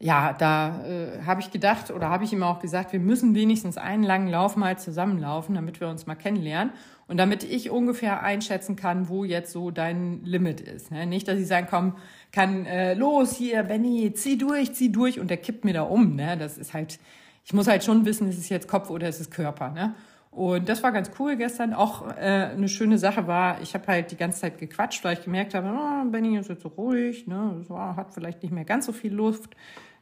ja, 0.00 0.32
da 0.32 0.84
äh, 0.86 1.22
habe 1.26 1.40
ich 1.40 1.50
gedacht 1.50 1.90
oder 1.90 2.08
habe 2.08 2.22
ich 2.22 2.32
ihm 2.32 2.44
auch 2.44 2.60
gesagt, 2.60 2.92
wir 2.92 3.00
müssen 3.00 3.34
wenigstens 3.34 3.78
einen 3.78 4.04
langen 4.04 4.28
Lauf 4.28 4.54
mal 4.54 4.78
zusammenlaufen, 4.78 5.56
damit 5.56 5.80
wir 5.80 5.88
uns 5.88 6.06
mal 6.06 6.14
kennenlernen 6.14 6.72
und 7.08 7.16
damit 7.16 7.42
ich 7.42 7.70
ungefähr 7.70 8.22
einschätzen 8.22 8.76
kann, 8.76 9.08
wo 9.08 9.24
jetzt 9.24 9.50
so 9.50 9.72
dein 9.72 10.22
Limit 10.24 10.60
ist. 10.60 10.92
Ne? 10.92 11.04
Nicht, 11.06 11.26
dass 11.26 11.38
ich 11.38 11.48
sagen 11.48 11.66
komm, 11.68 11.96
kann 12.30 12.64
äh, 12.66 12.94
los 12.94 13.34
hier, 13.34 13.64
Benny, 13.64 14.12
zieh 14.14 14.38
durch, 14.38 14.72
zieh 14.72 14.92
durch 14.92 15.18
und 15.18 15.30
der 15.30 15.38
kippt 15.38 15.64
mir 15.64 15.74
da 15.74 15.82
um. 15.82 16.14
Ne? 16.14 16.36
Das 16.36 16.58
ist 16.58 16.74
halt, 16.74 17.00
ich 17.44 17.52
muss 17.52 17.66
halt 17.66 17.82
schon 17.82 18.04
wissen, 18.04 18.28
ist 18.28 18.38
es 18.38 18.50
jetzt 18.50 18.68
Kopf 18.68 18.90
oder 18.90 19.08
ist 19.08 19.18
es 19.18 19.30
Körper. 19.30 19.70
Ne? 19.70 19.96
Und 20.38 20.68
das 20.68 20.84
war 20.84 20.92
ganz 20.92 21.10
cool 21.18 21.34
gestern. 21.34 21.74
Auch 21.74 22.06
äh, 22.16 22.50
eine 22.52 22.68
schöne 22.68 22.96
Sache 22.96 23.26
war, 23.26 23.60
ich 23.60 23.74
habe 23.74 23.88
halt 23.88 24.12
die 24.12 24.16
ganze 24.16 24.42
Zeit 24.42 24.58
gequatscht, 24.58 25.02
weil 25.02 25.14
ich 25.18 25.24
gemerkt 25.24 25.52
habe, 25.52 25.68
oh, 25.68 26.08
Benny 26.08 26.38
ist 26.38 26.48
jetzt 26.48 26.62
so 26.62 26.68
ruhig, 26.68 27.26
ne? 27.26 27.56
Das 27.58 27.68
war, 27.68 27.96
hat 27.96 28.14
vielleicht 28.14 28.44
nicht 28.44 28.52
mehr 28.52 28.64
ganz 28.64 28.86
so 28.86 28.92
viel 28.92 29.12
Luft. 29.12 29.56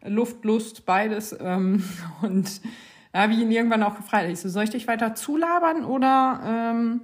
Luft, 0.05 0.45
Lust, 0.45 0.85
beides. 0.85 1.35
Ähm, 1.41 1.83
und 2.23 2.61
da 3.13 3.23
habe 3.23 3.33
ich 3.33 3.39
ihn 3.39 3.51
irgendwann 3.51 3.83
auch 3.83 3.97
gefragt. 3.97 4.29
Ich 4.29 4.41
so, 4.41 4.51
soll 4.51 4.65
ich 4.65 4.71
dich 4.71 4.87
weiter 4.87 5.15
zulabern 5.15 5.87
oder 5.87 6.41
ähm, 6.45 7.01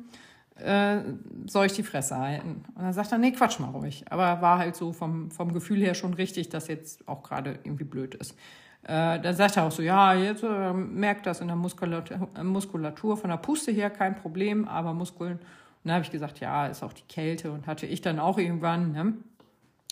äh, 0.56 0.98
soll 1.46 1.64
ich 1.64 1.72
die 1.72 1.84
Fresse 1.84 2.18
halten? 2.18 2.66
Und 2.74 2.82
dann 2.84 2.92
sagt 2.92 3.12
er, 3.12 3.18
nee, 3.18 3.32
quatsch 3.32 3.58
mal 3.60 3.70
ruhig. 3.70 4.04
Aber 4.10 4.42
war 4.42 4.58
halt 4.58 4.76
so 4.76 4.92
vom, 4.92 5.30
vom 5.30 5.54
Gefühl 5.54 5.80
her 5.80 5.94
schon 5.94 6.12
richtig, 6.12 6.50
dass 6.50 6.68
jetzt 6.68 7.08
auch 7.08 7.22
gerade 7.22 7.58
irgendwie 7.64 7.84
blöd 7.84 8.14
ist. 8.14 8.36
Äh, 8.84 9.20
dann 9.20 9.34
sagt 9.34 9.56
er 9.56 9.64
auch 9.64 9.72
so, 9.72 9.82
ja, 9.82 10.14
jetzt 10.14 10.42
äh, 10.42 10.72
merkt 10.72 11.26
das 11.26 11.40
in 11.40 11.46
der 11.46 11.56
Muskulatur, 11.56 12.28
Muskulatur 12.42 13.16
von 13.16 13.30
der 13.30 13.36
Puste 13.36 13.70
her 13.70 13.90
kein 13.90 14.16
Problem, 14.16 14.66
aber 14.66 14.92
Muskeln. 14.92 15.34
Und 15.34 15.40
dann 15.84 15.94
habe 15.94 16.04
ich 16.04 16.10
gesagt, 16.10 16.40
ja, 16.40 16.66
ist 16.66 16.82
auch 16.82 16.92
die 16.92 17.06
Kälte 17.08 17.52
und 17.52 17.66
hatte 17.66 17.86
ich 17.86 18.00
dann 18.00 18.18
auch 18.18 18.38
irgendwann. 18.38 18.92
Ne? 18.92 19.14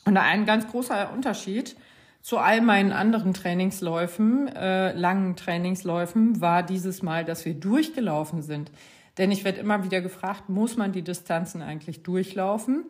Und 0.04 0.16
ein 0.16 0.44
ganz 0.44 0.68
großer 0.68 1.12
Unterschied 1.12 1.76
zu 2.20 2.38
all 2.38 2.60
meinen 2.60 2.92
anderen 2.92 3.32
Trainingsläufen, 3.32 4.48
äh, 4.48 4.92
langen 4.92 5.36
Trainingsläufen, 5.36 6.40
war 6.40 6.62
dieses 6.62 7.02
Mal, 7.02 7.24
dass 7.24 7.44
wir 7.44 7.54
durchgelaufen 7.54 8.42
sind. 8.42 8.70
Denn 9.18 9.30
ich 9.30 9.44
werde 9.44 9.60
immer 9.60 9.84
wieder 9.84 10.00
gefragt, 10.00 10.48
muss 10.48 10.76
man 10.76 10.92
die 10.92 11.02
Distanzen 11.02 11.62
eigentlich 11.62 12.02
durchlaufen? 12.02 12.84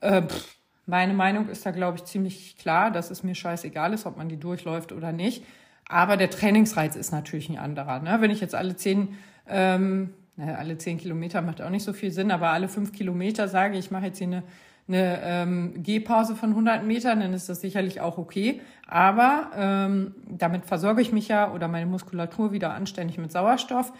Äh, 0.00 0.22
pff, 0.22 0.56
meine 0.86 1.14
Meinung 1.14 1.48
ist 1.48 1.64
da, 1.64 1.70
glaube 1.70 1.98
ich, 1.98 2.04
ziemlich 2.04 2.56
klar, 2.58 2.90
dass 2.90 3.10
es 3.10 3.22
mir 3.22 3.34
scheißegal 3.34 3.92
ist, 3.92 4.06
ob 4.06 4.16
man 4.16 4.28
die 4.28 4.38
durchläuft 4.38 4.92
oder 4.92 5.12
nicht. 5.12 5.44
Aber 5.88 6.16
der 6.16 6.30
Trainingsreiz 6.30 6.96
ist 6.96 7.12
natürlich 7.12 7.48
ein 7.48 7.58
anderer. 7.58 8.00
Ne? 8.00 8.16
Wenn 8.20 8.30
ich 8.30 8.40
jetzt 8.40 8.54
alle 8.54 8.76
zehn, 8.76 9.16
ähm, 9.48 10.14
alle 10.36 10.78
zehn 10.78 10.98
Kilometer 10.98 11.42
macht 11.42 11.60
auch 11.60 11.70
nicht 11.70 11.84
so 11.84 11.92
viel 11.92 12.10
Sinn, 12.10 12.30
aber 12.30 12.50
alle 12.50 12.68
fünf 12.68 12.92
Kilometer 12.92 13.48
sage, 13.48 13.78
ich 13.78 13.90
mache 13.90 14.06
jetzt 14.06 14.18
hier 14.18 14.28
eine 14.28 14.42
eine 14.88 15.20
ähm, 15.22 15.82
Gehpause 15.82 16.34
von 16.34 16.50
100 16.50 16.84
Metern, 16.84 17.20
dann 17.20 17.32
ist 17.32 17.48
das 17.48 17.60
sicherlich 17.60 18.00
auch 18.00 18.18
okay. 18.18 18.60
Aber 18.86 19.50
ähm, 19.56 20.14
damit 20.28 20.66
versorge 20.66 21.02
ich 21.02 21.12
mich 21.12 21.28
ja 21.28 21.52
oder 21.52 21.68
meine 21.68 21.86
Muskulatur 21.86 22.52
wieder 22.52 22.74
anständig 22.74 23.18
mit 23.18 23.32
Sauerstoff. 23.32 23.92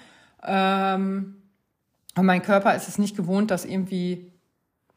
Ähm, 0.45 1.37
und 2.17 2.27
mein 2.27 2.43
Körper 2.43 2.75
ist 2.75 2.89
es 2.89 2.99
nicht 2.99 3.17
gewohnt, 3.17 3.51
das 3.51 3.65
irgendwie 3.65 4.32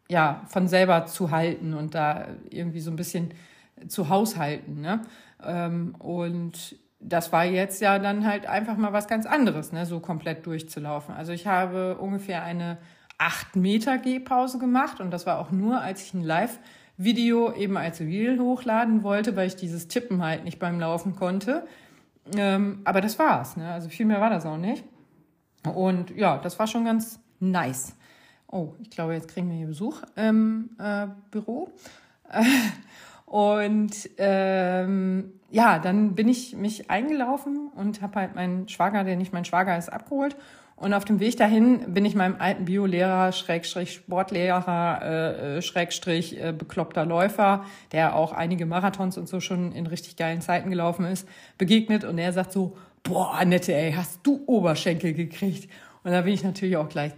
ja 0.09 0.41
von 0.47 0.67
selber 0.67 1.05
zu 1.05 1.31
halten 1.31 1.73
und 1.73 1.95
da 1.95 2.27
irgendwie 2.49 2.79
so 2.79 2.91
ein 2.91 2.95
bisschen 2.95 3.33
zu 3.87 4.09
haushalten. 4.09 4.81
Ne? 4.81 5.01
Ähm, 5.43 5.95
und 5.99 6.77
das 6.99 7.31
war 7.31 7.45
jetzt 7.45 7.81
ja 7.81 7.99
dann 7.99 8.25
halt 8.25 8.47
einfach 8.47 8.77
mal 8.77 8.93
was 8.93 9.07
ganz 9.07 9.25
anderes, 9.25 9.71
ne? 9.71 9.85
so 9.85 9.99
komplett 9.99 10.45
durchzulaufen. 10.45 11.13
Also 11.13 11.31
ich 11.33 11.47
habe 11.47 11.97
ungefähr 11.97 12.43
eine 12.43 12.77
acht 13.17 13.55
Meter 13.55 13.97
Gehpause 13.97 14.59
gemacht 14.59 14.99
und 14.99 15.11
das 15.11 15.25
war 15.25 15.39
auch 15.39 15.51
nur, 15.51 15.81
als 15.81 16.03
ich 16.03 16.13
ein 16.13 16.23
Live-Video 16.23 17.53
eben 17.53 17.77
als 17.77 18.01
Reel 18.01 18.39
hochladen 18.39 19.03
wollte, 19.03 19.35
weil 19.35 19.47
ich 19.47 19.55
dieses 19.55 19.87
Tippen 19.87 20.23
halt 20.23 20.43
nicht 20.43 20.59
beim 20.59 20.79
Laufen 20.79 21.15
konnte. 21.15 21.65
Ähm, 22.35 22.81
aber 22.83 23.01
das 23.01 23.19
war's, 23.19 23.55
ne? 23.55 23.71
Also 23.71 23.89
viel 23.89 24.05
mehr 24.05 24.19
war 24.19 24.31
das 24.31 24.45
auch 24.45 24.57
nicht. 24.57 24.83
Und 25.63 26.11
ja, 26.15 26.37
das 26.37 26.57
war 26.59 26.67
schon 26.67 26.85
ganz 26.85 27.19
nice. 27.39 27.95
Oh, 28.47 28.73
ich 28.79 28.89
glaube, 28.89 29.13
jetzt 29.13 29.27
kriegen 29.27 29.49
wir 29.49 29.57
hier 29.57 29.67
Besuch 29.67 30.01
im 30.15 30.69
äh, 30.79 31.07
Büro. 31.31 31.69
und 33.25 34.09
ähm, 34.17 35.33
ja, 35.49 35.79
dann 35.79 36.15
bin 36.15 36.27
ich 36.27 36.55
mich 36.55 36.89
eingelaufen 36.89 37.69
und 37.75 38.01
habe 38.01 38.19
halt 38.19 38.35
meinen 38.35 38.67
Schwager, 38.67 39.03
der 39.03 39.15
nicht 39.15 39.33
mein 39.33 39.45
Schwager 39.45 39.77
ist, 39.77 39.91
abgeholt 39.91 40.35
und 40.77 40.93
auf 40.93 41.05
dem 41.05 41.21
Weg 41.21 41.37
dahin 41.37 41.93
bin 41.93 42.03
ich 42.03 42.15
meinem 42.15 42.35
alten 42.37 42.65
Biolehrer, 42.65 43.31
Schrägstrich 43.31 43.93
Sportlehrer, 43.93 44.99
äh, 45.01 45.57
äh, 45.57 45.61
Schrägstrich 45.61 46.41
äh, 46.41 46.51
bekloppter 46.51 47.05
Läufer, 47.05 47.63
der 47.93 48.15
auch 48.15 48.33
einige 48.33 48.65
Marathons 48.65 49.17
und 49.17 49.29
so 49.29 49.39
schon 49.39 49.71
in 49.71 49.87
richtig 49.87 50.17
geilen 50.17 50.41
Zeiten 50.41 50.69
gelaufen 50.69 51.05
ist, 51.05 51.27
begegnet. 51.57 52.03
Und 52.03 52.17
er 52.17 52.33
sagt 52.33 52.51
so, 52.51 52.75
boah, 53.03 53.35
Annette, 53.35 53.73
ey, 53.73 53.93
hast 53.93 54.19
du 54.23 54.43
Oberschenkel 54.47 55.13
gekriegt? 55.13 55.71
Und 56.03 56.11
da 56.11 56.21
bin 56.21 56.33
ich 56.33 56.43
natürlich 56.43 56.75
auch 56.75 56.89
gleich 56.89 57.13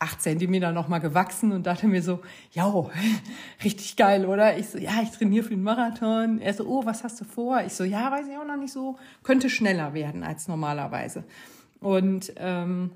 acht 0.00 0.22
Zentimeter 0.22 0.72
nochmal 0.72 1.00
gewachsen 1.00 1.52
und 1.52 1.66
dachte 1.66 1.86
mir 1.86 2.02
so, 2.02 2.20
ja, 2.52 2.72
richtig 3.64 3.96
geil, 3.96 4.24
oder? 4.26 4.56
Ich 4.58 4.70
so, 4.70 4.78
ja, 4.78 4.92
ich 5.02 5.10
trainiere 5.10 5.44
für 5.44 5.50
den 5.50 5.62
Marathon. 5.62 6.40
Er 6.40 6.54
so, 6.54 6.66
oh, 6.66 6.84
was 6.86 7.04
hast 7.04 7.20
du 7.20 7.24
vor? 7.24 7.60
Ich 7.60 7.74
so, 7.74 7.84
ja, 7.84 8.10
weiß 8.10 8.26
ich 8.26 8.36
auch 8.36 8.46
noch 8.46 8.56
nicht 8.56 8.72
so. 8.72 8.98
Könnte 9.22 9.50
schneller 9.50 9.92
werden 9.92 10.24
als 10.24 10.48
normalerweise. 10.48 11.24
Und 11.80 12.32
ähm, 12.36 12.90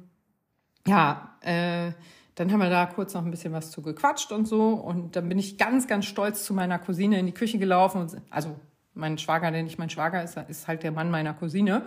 ja, 0.87 1.37
äh, 1.43 1.93
dann 2.37 2.51
haben 2.51 2.61
wir 2.61 2.71
da 2.71 2.87
kurz 2.87 3.13
noch 3.15 3.25
ein 3.25 3.31
bisschen 3.31 3.53
was 3.53 3.71
zu 3.71 3.83
gequatscht 3.83 4.33
und 4.33 4.49
so. 4.49 4.71
Und 4.71 5.15
dann 5.15 5.29
bin 5.29 5.39
ich 5.39 5.59
ganz, 5.59 5.87
ganz 5.87 6.07
stolz 6.07 6.45
zu 6.45 6.55
meiner 6.55 6.79
Cousine 6.79 7.19
in 7.19 7.27
die 7.27 7.35
Küche 7.35 7.59
gelaufen. 7.59 8.01
Und, 8.01 8.17
also 8.31 8.57
mein 8.95 9.19
Schwager, 9.19 9.51
der 9.51 9.63
nicht 9.63 9.79
mein 9.79 9.91
Schwager 9.91 10.23
ist, 10.23 10.39
ist 10.49 10.69
halt 10.69 10.83
der 10.83 10.93
Mann 10.93 11.11
meiner 11.11 11.35
Cousine 11.35 11.85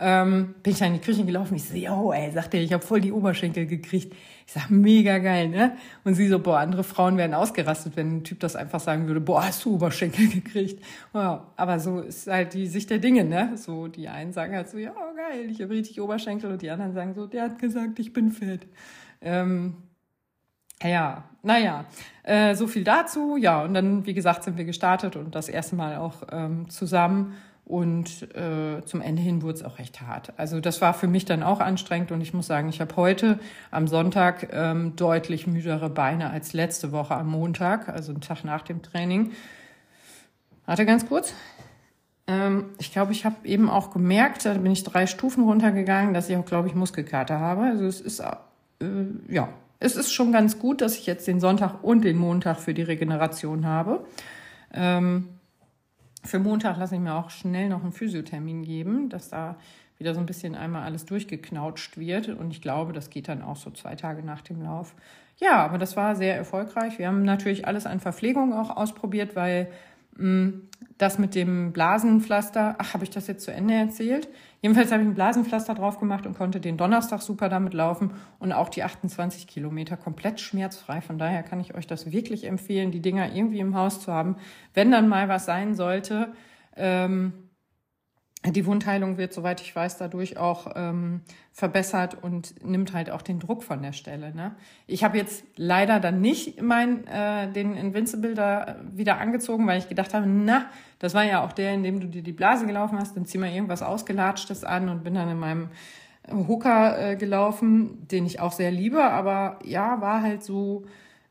ähm, 0.00 0.54
bin 0.62 0.72
ich 0.72 0.78
da 0.78 0.86
in 0.86 0.92
die 0.92 1.00
Küche 1.00 1.24
gelaufen. 1.24 1.56
Ich 1.56 1.64
so, 1.64 1.74
yo, 1.74 2.12
ey, 2.12 2.30
sagt 2.30 2.54
er, 2.54 2.60
ich 2.60 2.72
habe 2.72 2.84
voll 2.84 3.00
die 3.00 3.10
Oberschenkel 3.10 3.66
gekriegt. 3.66 4.14
Ich 4.46 4.52
sag, 4.52 4.70
mega 4.70 5.18
geil, 5.18 5.48
ne? 5.48 5.76
Und 6.04 6.14
sie 6.14 6.28
so, 6.28 6.38
boah, 6.38 6.60
andere 6.60 6.84
Frauen 6.84 7.16
wären 7.16 7.34
ausgerastet, 7.34 7.96
wenn 7.96 8.18
ein 8.18 8.24
Typ 8.24 8.38
das 8.40 8.54
einfach 8.54 8.80
sagen 8.80 9.08
würde, 9.08 9.20
boah, 9.20 9.44
hast 9.44 9.64
du 9.64 9.74
Oberschenkel 9.74 10.28
gekriegt. 10.32 10.82
Ja, 11.12 11.48
aber 11.56 11.80
so 11.80 12.00
ist 12.00 12.28
halt 12.28 12.54
die 12.54 12.68
Sicht 12.68 12.90
der 12.90 12.98
Dinge, 12.98 13.24
ne? 13.24 13.52
So, 13.56 13.88
die 13.88 14.08
einen 14.08 14.32
sagen 14.32 14.54
halt 14.54 14.68
so, 14.68 14.78
ja, 14.78 14.94
geil, 15.16 15.50
ich 15.50 15.60
habe 15.60 15.74
richtig 15.74 16.00
Oberschenkel 16.00 16.52
und 16.52 16.62
die 16.62 16.70
anderen 16.70 16.94
sagen 16.94 17.14
so, 17.14 17.26
der 17.26 17.42
hat 17.42 17.58
gesagt, 17.58 17.98
ich 17.98 18.12
bin 18.12 18.30
fett. 18.30 18.66
Ähm, 19.20 19.74
ja, 20.82 21.24
naja, 21.42 21.86
äh, 22.22 22.54
so 22.54 22.68
viel 22.68 22.84
dazu. 22.84 23.36
Ja, 23.36 23.62
und 23.64 23.74
dann, 23.74 24.06
wie 24.06 24.14
gesagt, 24.14 24.44
sind 24.44 24.56
wir 24.56 24.64
gestartet 24.64 25.16
und 25.16 25.34
das 25.34 25.48
erste 25.48 25.74
Mal 25.74 25.96
auch 25.96 26.22
ähm, 26.30 26.70
zusammen. 26.70 27.34
Und 27.68 28.34
äh, 28.34 28.82
zum 28.86 29.02
Ende 29.02 29.20
hin 29.20 29.42
wurde 29.42 29.58
es 29.58 29.62
auch 29.62 29.78
recht 29.78 30.00
hart. 30.00 30.32
Also 30.38 30.58
das 30.58 30.80
war 30.80 30.94
für 30.94 31.06
mich 31.06 31.26
dann 31.26 31.42
auch 31.42 31.60
anstrengend 31.60 32.10
und 32.12 32.22
ich 32.22 32.32
muss 32.32 32.46
sagen, 32.46 32.70
ich 32.70 32.80
habe 32.80 32.96
heute 32.96 33.38
am 33.70 33.86
Sonntag 33.86 34.48
ähm, 34.52 34.96
deutlich 34.96 35.46
müdere 35.46 35.90
Beine 35.90 36.30
als 36.30 36.54
letzte 36.54 36.92
Woche 36.92 37.14
am 37.14 37.28
Montag, 37.28 37.90
also 37.90 38.10
einen 38.12 38.22
Tag 38.22 38.42
nach 38.42 38.62
dem 38.62 38.80
Training. 38.80 39.32
Warte 40.64 40.86
ganz 40.86 41.06
kurz. 41.06 41.34
Ähm, 42.26 42.70
ich 42.78 42.90
glaube, 42.90 43.12
ich 43.12 43.26
habe 43.26 43.36
eben 43.44 43.68
auch 43.68 43.90
gemerkt, 43.90 44.46
da 44.46 44.54
bin 44.54 44.72
ich 44.72 44.82
drei 44.82 45.06
Stufen 45.06 45.44
runtergegangen, 45.44 46.14
dass 46.14 46.30
ich 46.30 46.36
auch, 46.38 46.46
glaube 46.46 46.68
ich, 46.68 46.74
Muskelkater 46.74 47.38
habe. 47.38 47.64
Also 47.64 47.84
es 47.84 48.00
ist, 48.00 48.20
äh, 48.20 48.86
ja, 49.28 49.50
es 49.78 49.94
ist 49.94 50.10
schon 50.10 50.32
ganz 50.32 50.58
gut, 50.58 50.80
dass 50.80 50.96
ich 50.96 51.04
jetzt 51.04 51.26
den 51.26 51.38
Sonntag 51.38 51.84
und 51.84 52.02
den 52.02 52.16
Montag 52.16 52.60
für 52.60 52.72
die 52.72 52.82
Regeneration 52.82 53.66
habe. 53.66 54.06
Ähm, 54.72 55.28
für 56.24 56.38
Montag 56.38 56.76
lasse 56.78 56.96
ich 56.96 57.00
mir 57.00 57.14
auch 57.14 57.30
schnell 57.30 57.68
noch 57.68 57.82
einen 57.82 57.92
Physiothermin 57.92 58.62
geben, 58.62 59.08
dass 59.08 59.28
da 59.28 59.56
wieder 59.98 60.14
so 60.14 60.20
ein 60.20 60.26
bisschen 60.26 60.54
einmal 60.54 60.82
alles 60.82 61.04
durchgeknautscht 61.06 61.98
wird. 61.98 62.28
Und 62.28 62.50
ich 62.50 62.62
glaube, 62.62 62.92
das 62.92 63.10
geht 63.10 63.28
dann 63.28 63.42
auch 63.42 63.56
so 63.56 63.70
zwei 63.70 63.94
Tage 63.96 64.22
nach 64.22 64.42
dem 64.42 64.62
Lauf. 64.62 64.94
Ja, 65.38 65.64
aber 65.64 65.78
das 65.78 65.96
war 65.96 66.16
sehr 66.16 66.36
erfolgreich. 66.36 66.98
Wir 66.98 67.08
haben 67.08 67.22
natürlich 67.22 67.66
alles 67.66 67.86
an 67.86 68.00
Verpflegung 68.00 68.52
auch 68.52 68.76
ausprobiert, 68.76 69.36
weil 69.36 69.68
das 70.98 71.18
mit 71.18 71.34
dem 71.34 71.72
Blasenpflaster, 71.72 72.76
ach, 72.78 72.94
habe 72.94 73.04
ich 73.04 73.10
das 73.10 73.28
jetzt 73.28 73.44
zu 73.44 73.52
Ende 73.52 73.74
erzählt? 73.74 74.28
Jedenfalls 74.60 74.90
habe 74.90 75.02
ich 75.02 75.08
ein 75.08 75.14
Blasenpflaster 75.14 75.74
drauf 75.74 76.00
gemacht 76.00 76.26
und 76.26 76.36
konnte 76.36 76.60
den 76.60 76.76
Donnerstag 76.76 77.22
super 77.22 77.48
damit 77.48 77.72
laufen 77.72 78.10
und 78.40 78.52
auch 78.52 78.68
die 78.68 78.82
28 78.82 79.46
Kilometer 79.46 79.96
komplett 79.96 80.40
schmerzfrei. 80.40 81.00
Von 81.00 81.18
daher 81.18 81.44
kann 81.44 81.60
ich 81.60 81.76
euch 81.76 81.86
das 81.86 82.10
wirklich 82.10 82.44
empfehlen, 82.44 82.90
die 82.90 83.00
Dinger 83.00 83.32
irgendwie 83.32 83.60
im 83.60 83.76
Haus 83.76 84.00
zu 84.00 84.12
haben. 84.12 84.36
Wenn 84.74 84.90
dann 84.90 85.08
mal 85.08 85.28
was 85.28 85.44
sein 85.46 85.74
sollte, 85.74 86.32
ähm, 86.74 87.32
die 88.44 88.66
Wundheilung 88.66 89.18
wird, 89.18 89.32
soweit 89.32 89.60
ich 89.60 89.74
weiß, 89.74 89.98
dadurch 89.98 90.36
auch 90.36 90.72
ähm, 90.76 91.22
verbessert 91.52 92.22
und 92.22 92.64
nimmt 92.64 92.92
halt 92.92 93.10
auch 93.10 93.22
den 93.22 93.40
Druck 93.40 93.64
von 93.64 93.82
der 93.82 93.92
Stelle. 93.92 94.32
Ne? 94.32 94.54
Ich 94.86 95.02
habe 95.02 95.18
jetzt 95.18 95.44
leider 95.56 95.98
dann 95.98 96.20
nicht 96.20 96.62
mein, 96.62 97.04
äh, 97.08 97.50
den 97.50 97.74
Invincible 97.74 98.34
da 98.34 98.76
wieder 98.92 99.18
angezogen, 99.18 99.66
weil 99.66 99.78
ich 99.78 99.88
gedacht 99.88 100.14
habe, 100.14 100.26
na, 100.28 100.66
das 101.00 101.14
war 101.14 101.24
ja 101.24 101.44
auch 101.44 101.52
der, 101.52 101.74
in 101.74 101.82
dem 101.82 101.98
du 101.98 102.06
dir 102.06 102.22
die 102.22 102.32
Blase 102.32 102.64
gelaufen 102.64 102.98
hast, 102.98 103.16
dann 103.16 103.26
zieh 103.26 103.38
mal 103.38 103.50
irgendwas 103.50 103.82
Ausgelatschtes 103.82 104.62
an 104.62 104.88
und 104.88 105.02
bin 105.02 105.14
dann 105.14 105.28
in 105.28 105.38
meinem 105.38 105.70
Hooker 106.30 107.12
äh, 107.12 107.16
gelaufen, 107.16 108.06
den 108.06 108.24
ich 108.24 108.38
auch 108.38 108.52
sehr 108.52 108.70
liebe, 108.70 109.02
aber 109.02 109.58
ja, 109.64 110.00
war 110.00 110.22
halt 110.22 110.44
so, 110.44 110.84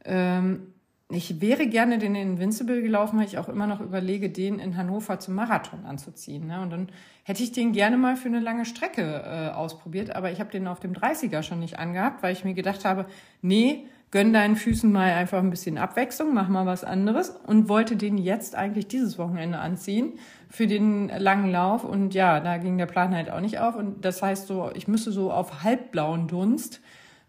ähm, 0.04 0.74
ich 1.10 1.39
wäre 1.39 1.67
gerne 1.67 2.00
den 2.00 2.15
Invincible 2.15 2.82
gelaufen, 2.82 3.17
weil 3.17 3.28
ich 3.28 3.38
auch 3.38 3.48
immer 3.48 3.65
noch 3.65 3.80
überlege, 3.80 4.30
den 4.30 4.60
in 4.60 4.76
Hannover 4.76 5.20
zum 5.20 5.36
Marathon 5.36 5.86
anzuziehen. 5.86 6.48
Ne? 6.48 6.62
Und 6.62 6.70
dann 6.70 6.89
hätte 7.24 7.43
ich 7.43 7.54
den 7.54 7.72
gerne 7.72 7.98
mal 7.98 8.17
für 8.17 8.28
eine 8.28 8.41
lange 8.41 8.65
Strecke 8.65 9.24
äh, 9.26 9.50
ausprobiert, 9.54 10.13
aber 10.15 10.32
ich 10.32 10.41
habe 10.41 10.52
den 10.52 10.67
auf 10.67 10.82
dem 10.82 10.93
30er 10.93 11.43
schon 11.43 11.60
nicht 11.60 11.80
angehabt, 11.80 12.24
weil 12.24 12.34
ich 12.34 12.43
mir 12.43 12.54
gedacht 12.54 12.84
habe, 12.84 13.06
nee, 13.41 13.86
gönn 14.12 14.34
deinen 14.34 14.58
Füßen 14.58 14.91
mal 14.91 15.12
einfach 15.13 15.39
ein 15.39 15.50
bisschen 15.50 15.78
Abwechslung, 15.78 16.34
mach 16.34 16.50
mal 16.50 16.65
was 16.65 16.84
anderes 16.84 17.30
und 17.30 17.70
wollte 17.70 17.96
den 17.96 18.17
jetzt 18.17 18.56
eigentlich 18.56 18.88
dieses 18.88 19.17
Wochenende 19.17 19.60
anziehen 19.60 20.13
für 20.50 20.67
den 20.67 21.08
langen 21.08 21.52
Lauf. 21.52 21.86
Und 21.86 22.13
ja, 22.15 22.41
da 22.41 22.58
ging 22.58 22.78
der 22.78 22.86
Plan 22.86 23.15
halt 23.15 23.30
auch 23.30 23.41
nicht 23.41 23.60
auf. 23.60 23.76
Und 23.76 24.04
das 24.04 24.22
heißt 24.22 24.48
so, 24.48 24.72
ich 24.74 24.89
müsste 24.89 25.12
so 25.12 25.32
auf 25.32 25.63
halbblauen 25.63 26.28
Dunst. 26.28 26.82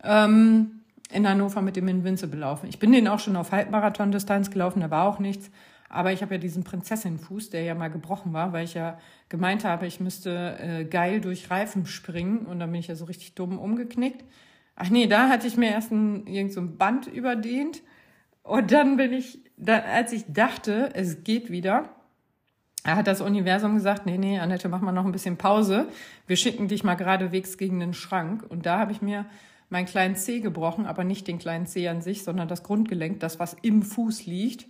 Ähm, 0.02 0.77
in 1.10 1.28
Hannover 1.28 1.62
mit 1.62 1.76
dem 1.76 1.88
Invincible 1.88 2.38
laufen. 2.38 2.68
Ich 2.68 2.78
bin 2.78 2.92
den 2.92 3.08
auch 3.08 3.18
schon 3.18 3.36
auf 3.36 3.52
Halbmarathon-Distanz 3.52 4.50
gelaufen, 4.50 4.80
da 4.80 4.90
war 4.90 5.08
auch 5.08 5.18
nichts. 5.18 5.50
Aber 5.90 6.12
ich 6.12 6.20
habe 6.20 6.34
ja 6.34 6.38
diesen 6.38 6.64
Prinzessin-Fuß, 6.64 7.48
der 7.48 7.62
ja 7.62 7.74
mal 7.74 7.88
gebrochen 7.88 8.34
war, 8.34 8.52
weil 8.52 8.64
ich 8.64 8.74
ja 8.74 8.98
gemeint 9.30 9.64
habe, 9.64 9.86
ich 9.86 10.00
müsste 10.00 10.58
äh, 10.60 10.84
geil 10.84 11.20
durch 11.20 11.50
Reifen 11.50 11.86
springen 11.86 12.44
und 12.44 12.60
dann 12.60 12.70
bin 12.70 12.80
ich 12.80 12.88
ja 12.88 12.94
so 12.94 13.06
richtig 13.06 13.34
dumm 13.34 13.58
umgeknickt. 13.58 14.22
Ach 14.76 14.90
nee, 14.90 15.06
da 15.06 15.28
hatte 15.30 15.46
ich 15.46 15.56
mir 15.56 15.70
erst 15.70 15.90
ein, 15.90 16.26
irgend 16.26 16.52
so 16.52 16.60
ein 16.60 16.76
Band 16.76 17.06
überdehnt 17.06 17.82
und 18.42 18.70
dann 18.70 18.96
bin 18.96 19.12
ich, 19.12 19.40
da, 19.56 19.78
als 19.78 20.12
ich 20.12 20.24
dachte, 20.28 20.90
es 20.94 21.24
geht 21.24 21.50
wieder, 21.50 21.88
hat 22.84 23.06
das 23.06 23.20
Universum 23.20 23.74
gesagt, 23.74 24.06
nee, 24.06 24.18
nee, 24.18 24.38
Annette, 24.38 24.68
mach 24.68 24.80
mal 24.80 24.92
noch 24.92 25.04
ein 25.04 25.12
bisschen 25.12 25.36
Pause. 25.36 25.88
Wir 26.26 26.36
schicken 26.36 26.68
dich 26.68 26.84
mal 26.84 26.94
geradewegs 26.94 27.58
gegen 27.58 27.80
den 27.80 27.92
Schrank. 27.92 28.44
Und 28.48 28.66
da 28.66 28.78
habe 28.78 28.92
ich 28.92 29.02
mir 29.02 29.26
meinen 29.70 29.86
kleinen 29.86 30.16
Zeh 30.16 30.40
gebrochen, 30.40 30.86
aber 30.86 31.04
nicht 31.04 31.28
den 31.28 31.38
kleinen 31.38 31.66
Zeh 31.66 31.88
an 31.88 32.00
sich, 32.00 32.24
sondern 32.24 32.48
das 32.48 32.62
Grundgelenk, 32.62 33.20
das 33.20 33.38
was 33.38 33.54
im 33.62 33.82
Fuß 33.82 34.26
liegt. 34.26 34.66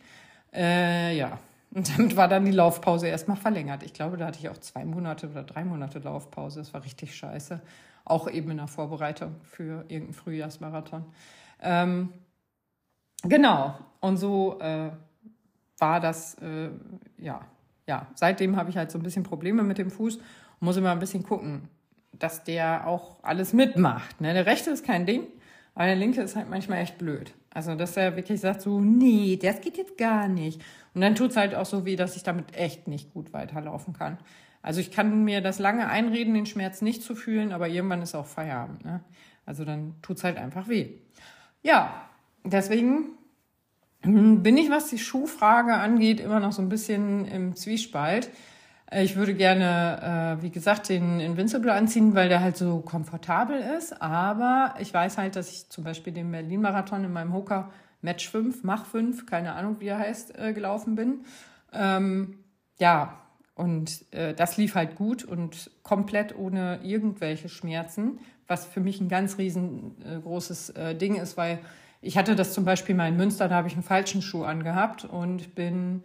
Äh, 0.52 1.16
ja, 1.16 1.38
und 1.70 1.96
damit 1.96 2.16
war 2.16 2.28
dann 2.28 2.44
die 2.44 2.52
Laufpause 2.52 3.08
erstmal 3.08 3.36
verlängert. 3.36 3.82
Ich 3.82 3.92
glaube, 3.92 4.16
da 4.16 4.26
hatte 4.26 4.38
ich 4.38 4.48
auch 4.48 4.58
zwei 4.58 4.84
Monate 4.84 5.28
oder 5.28 5.42
drei 5.42 5.64
Monate 5.64 5.98
Laufpause. 5.98 6.60
Das 6.60 6.72
war 6.72 6.84
richtig 6.84 7.14
scheiße. 7.14 7.60
Auch 8.04 8.28
eben 8.28 8.50
in 8.50 8.56
der 8.56 8.68
Vorbereitung 8.68 9.36
für 9.42 9.84
irgendeinen 9.88 10.14
Frühjahrsmarathon. 10.14 11.04
Ähm, 11.60 12.12
genau. 13.22 13.78
Und 14.00 14.16
so 14.16 14.58
äh, 14.60 14.90
war 15.78 16.00
das, 16.00 16.34
äh, 16.36 16.70
ja, 17.18 17.42
ja. 17.86 18.06
Seitdem 18.14 18.56
habe 18.56 18.70
ich 18.70 18.76
halt 18.76 18.90
so 18.90 18.98
ein 18.98 19.02
bisschen 19.02 19.24
Probleme 19.24 19.62
mit 19.62 19.78
dem 19.78 19.90
Fuß 19.90 20.18
muss 20.60 20.76
immer 20.76 20.90
ein 20.90 20.98
bisschen 20.98 21.22
gucken 21.22 21.68
dass 22.12 22.44
der 22.44 22.86
auch 22.86 23.22
alles 23.22 23.52
mitmacht. 23.52 24.20
Ne? 24.20 24.34
Der 24.34 24.46
rechte 24.46 24.70
ist 24.70 24.84
kein 24.84 25.06
Ding, 25.06 25.26
aber 25.74 25.86
der 25.86 25.96
linke 25.96 26.22
ist 26.22 26.36
halt 26.36 26.50
manchmal 26.50 26.78
echt 26.78 26.98
blöd. 26.98 27.34
Also, 27.50 27.74
dass 27.74 27.96
er 27.96 28.16
wirklich 28.16 28.40
sagt 28.40 28.60
so, 28.60 28.80
nee, 28.80 29.38
das 29.40 29.60
geht 29.60 29.76
jetzt 29.78 29.98
gar 29.98 30.28
nicht. 30.28 30.60
Und 30.94 31.00
dann 31.00 31.14
tut's 31.14 31.36
halt 31.36 31.54
auch 31.54 31.66
so 31.66 31.84
weh, 31.84 31.96
dass 31.96 32.16
ich 32.16 32.22
damit 32.22 32.56
echt 32.56 32.88
nicht 32.88 33.12
gut 33.12 33.32
weiterlaufen 33.32 33.94
kann. 33.94 34.18
Also 34.62 34.80
ich 34.80 34.90
kann 34.90 35.24
mir 35.24 35.40
das 35.40 35.58
lange 35.58 35.88
einreden, 35.88 36.34
den 36.34 36.46
Schmerz 36.46 36.82
nicht 36.82 37.02
zu 37.02 37.14
fühlen, 37.14 37.52
aber 37.52 37.68
irgendwann 37.68 38.02
ist 38.02 38.14
auch 38.14 38.26
Feierabend. 38.26 38.84
Ne? 38.84 39.00
Also 39.46 39.64
dann 39.64 39.94
tut's 40.02 40.24
halt 40.24 40.36
einfach 40.36 40.68
weh. 40.68 40.90
Ja, 41.62 42.08
deswegen 42.44 43.10
bin 44.02 44.56
ich, 44.56 44.70
was 44.70 44.88
die 44.88 44.98
Schuhfrage 44.98 45.74
angeht, 45.74 46.20
immer 46.20 46.40
noch 46.40 46.52
so 46.52 46.62
ein 46.62 46.68
bisschen 46.68 47.24
im 47.26 47.56
Zwiespalt. 47.56 48.30
Äh, 48.90 49.04
ich 49.04 49.16
würde 49.16 49.34
gerne, 49.34 50.38
äh, 50.38 50.42
wie 50.42 50.50
gesagt, 50.50 50.88
den 50.88 51.20
Invincible 51.20 51.72
anziehen, 51.72 52.14
weil 52.14 52.28
der 52.28 52.40
halt 52.40 52.56
so 52.56 52.80
komfortabel 52.80 53.58
ist. 53.78 54.00
Aber 54.00 54.74
ich 54.78 54.92
weiß 54.92 55.18
halt, 55.18 55.36
dass 55.36 55.50
ich 55.50 55.68
zum 55.68 55.84
Beispiel 55.84 56.12
den 56.12 56.30
Berlin-Marathon 56.30 57.04
in 57.04 57.12
meinem 57.12 57.32
Hoka 57.32 57.70
Match 58.00 58.28
5, 58.28 58.62
Mach 58.62 58.86
5, 58.86 59.26
keine 59.26 59.54
Ahnung, 59.54 59.76
wie 59.80 59.88
er 59.88 59.98
heißt, 59.98 60.38
äh, 60.38 60.52
gelaufen 60.52 60.94
bin. 60.94 61.24
Ähm, 61.72 62.38
ja, 62.78 63.18
und 63.54 64.04
äh, 64.12 64.34
das 64.34 64.56
lief 64.56 64.76
halt 64.76 64.94
gut 64.94 65.24
und 65.24 65.70
komplett 65.82 66.36
ohne 66.36 66.78
irgendwelche 66.84 67.48
Schmerzen, 67.48 68.20
was 68.46 68.64
für 68.64 68.80
mich 68.80 69.00
ein 69.00 69.08
ganz 69.08 69.36
riesengroßes 69.36 70.70
äh, 70.70 70.94
Ding 70.94 71.16
ist, 71.16 71.36
weil 71.36 71.58
ich 72.00 72.16
hatte 72.16 72.36
das 72.36 72.54
zum 72.54 72.64
Beispiel 72.64 72.94
mal 72.94 73.08
in 73.08 73.16
Münster, 73.16 73.48
da 73.48 73.56
habe 73.56 73.66
ich 73.66 73.74
einen 73.74 73.82
falschen 73.82 74.22
Schuh 74.22 74.44
angehabt 74.44 75.04
und 75.04 75.56
bin 75.56 76.04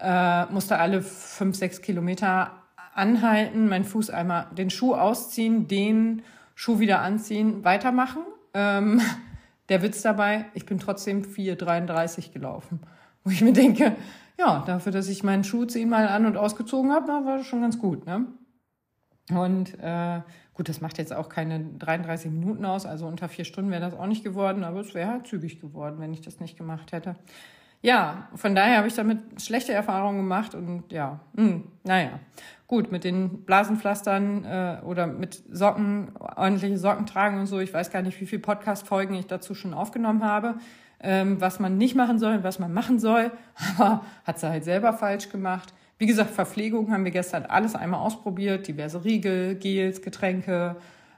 äh, 0.00 0.46
musste 0.46 0.78
alle 0.78 1.02
fünf, 1.02 1.56
sechs 1.56 1.82
Kilometer 1.82 2.52
anhalten, 2.94 3.68
meinen 3.68 3.84
Fuß 3.84 4.10
einmal 4.10 4.46
den 4.56 4.70
Schuh 4.70 4.94
ausziehen, 4.94 5.68
den 5.68 6.22
Schuh 6.54 6.78
wieder 6.78 7.00
anziehen, 7.00 7.64
weitermachen. 7.64 8.22
Ähm, 8.54 9.00
der 9.68 9.82
Witz 9.82 10.02
dabei, 10.02 10.46
ich 10.54 10.66
bin 10.66 10.78
trotzdem 10.78 11.22
4,33 11.22 12.32
gelaufen. 12.32 12.80
Wo 13.24 13.30
ich 13.30 13.42
mir 13.42 13.52
denke, 13.52 13.94
ja, 14.38 14.64
dafür, 14.66 14.92
dass 14.92 15.08
ich 15.08 15.22
meinen 15.22 15.44
Schuh 15.44 15.66
zehnmal 15.66 16.08
an- 16.08 16.26
und 16.26 16.36
ausgezogen 16.36 16.92
habe, 16.92 17.08
war 17.08 17.38
das 17.38 17.46
schon 17.46 17.60
ganz 17.60 17.78
gut. 17.78 18.06
Ne? 18.06 18.26
Und 19.30 19.78
äh, 19.80 20.20
gut, 20.54 20.68
das 20.68 20.80
macht 20.80 20.98
jetzt 20.98 21.12
auch 21.12 21.28
keine 21.28 21.60
33 21.78 22.30
Minuten 22.30 22.64
aus, 22.64 22.86
also 22.86 23.06
unter 23.06 23.28
vier 23.28 23.44
Stunden 23.44 23.70
wäre 23.70 23.82
das 23.82 23.94
auch 23.94 24.06
nicht 24.06 24.24
geworden, 24.24 24.64
aber 24.64 24.80
es 24.80 24.94
wäre 24.94 25.10
halt 25.10 25.26
zügig 25.26 25.60
geworden, 25.60 25.96
wenn 26.00 26.14
ich 26.14 26.22
das 26.22 26.40
nicht 26.40 26.56
gemacht 26.56 26.92
hätte 26.92 27.16
ja, 27.82 28.28
von 28.34 28.54
daher 28.54 28.78
habe 28.78 28.88
ich 28.88 28.94
damit 28.94 29.40
schlechte 29.40 29.72
Erfahrungen 29.72 30.18
gemacht 30.18 30.54
und 30.54 30.84
ja, 30.90 31.20
mh, 31.34 31.42
hm, 31.42 31.64
naja. 31.84 32.20
Gut, 32.66 32.92
mit 32.92 33.02
den 33.02 33.44
Blasenpflastern 33.44 34.44
äh, 34.44 34.76
oder 34.84 35.08
mit 35.08 35.42
Socken, 35.50 36.12
ordentliche 36.16 36.78
Socken 36.78 37.04
tragen 37.04 37.40
und 37.40 37.46
so. 37.46 37.58
Ich 37.58 37.74
weiß 37.74 37.90
gar 37.90 38.02
nicht, 38.02 38.20
wie 38.20 38.26
viele 38.26 38.42
Podcast-Folgen 38.42 39.14
ich 39.14 39.26
dazu 39.26 39.56
schon 39.56 39.74
aufgenommen 39.74 40.22
habe, 40.22 40.54
ähm, 41.00 41.40
was 41.40 41.58
man 41.58 41.78
nicht 41.78 41.96
machen 41.96 42.20
soll, 42.20 42.44
was 42.44 42.60
man 42.60 42.72
machen 42.72 43.00
soll. 43.00 43.32
Aber 43.76 44.04
hat 44.24 44.38
sie 44.38 44.48
halt 44.48 44.62
selber 44.62 44.92
falsch 44.92 45.30
gemacht. 45.30 45.74
Wie 45.98 46.06
gesagt, 46.06 46.30
Verpflegung 46.30 46.92
haben 46.92 47.04
wir 47.04 47.10
gestern 47.10 47.44
alles 47.44 47.74
einmal 47.74 48.00
ausprobiert. 48.00 48.68
Diverse 48.68 49.04
Riegel, 49.04 49.56
Gels, 49.56 50.00
Getränke. 50.00 50.76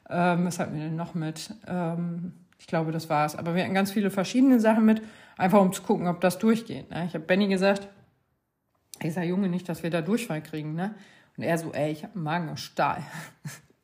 Ähm, 0.08 0.46
was 0.46 0.58
hatten 0.58 0.74
wir 0.74 0.84
denn 0.84 0.96
noch 0.96 1.14
mit? 1.14 1.54
Ähm, 1.66 2.32
ich 2.58 2.66
glaube, 2.66 2.92
das 2.92 3.10
war's. 3.10 3.36
Aber 3.36 3.54
wir 3.54 3.62
hatten 3.62 3.74
ganz 3.74 3.92
viele 3.92 4.10
verschiedene 4.10 4.58
Sachen 4.58 4.86
mit. 4.86 5.02
Einfach 5.36 5.60
um 5.60 5.72
zu 5.72 5.82
gucken, 5.82 6.06
ob 6.08 6.20
das 6.20 6.38
durchgeht. 6.38 6.90
Ne? 6.90 7.04
Ich 7.06 7.14
habe 7.14 7.24
Benny 7.24 7.48
gesagt, 7.48 7.88
ich 9.00 9.14
sage 9.14 9.28
Junge 9.28 9.48
nicht, 9.48 9.68
dass 9.68 9.82
wir 9.82 9.90
da 9.90 10.02
Durchfall 10.02 10.42
kriegen. 10.42 10.74
Ne? 10.74 10.94
Und 11.36 11.44
er 11.44 11.58
so, 11.58 11.72
ey, 11.72 11.90
ich 11.90 12.04
habe 12.04 12.14
einen 12.14 12.24
Magen 12.24 12.48
aus 12.50 12.60
Stahl. 12.60 13.02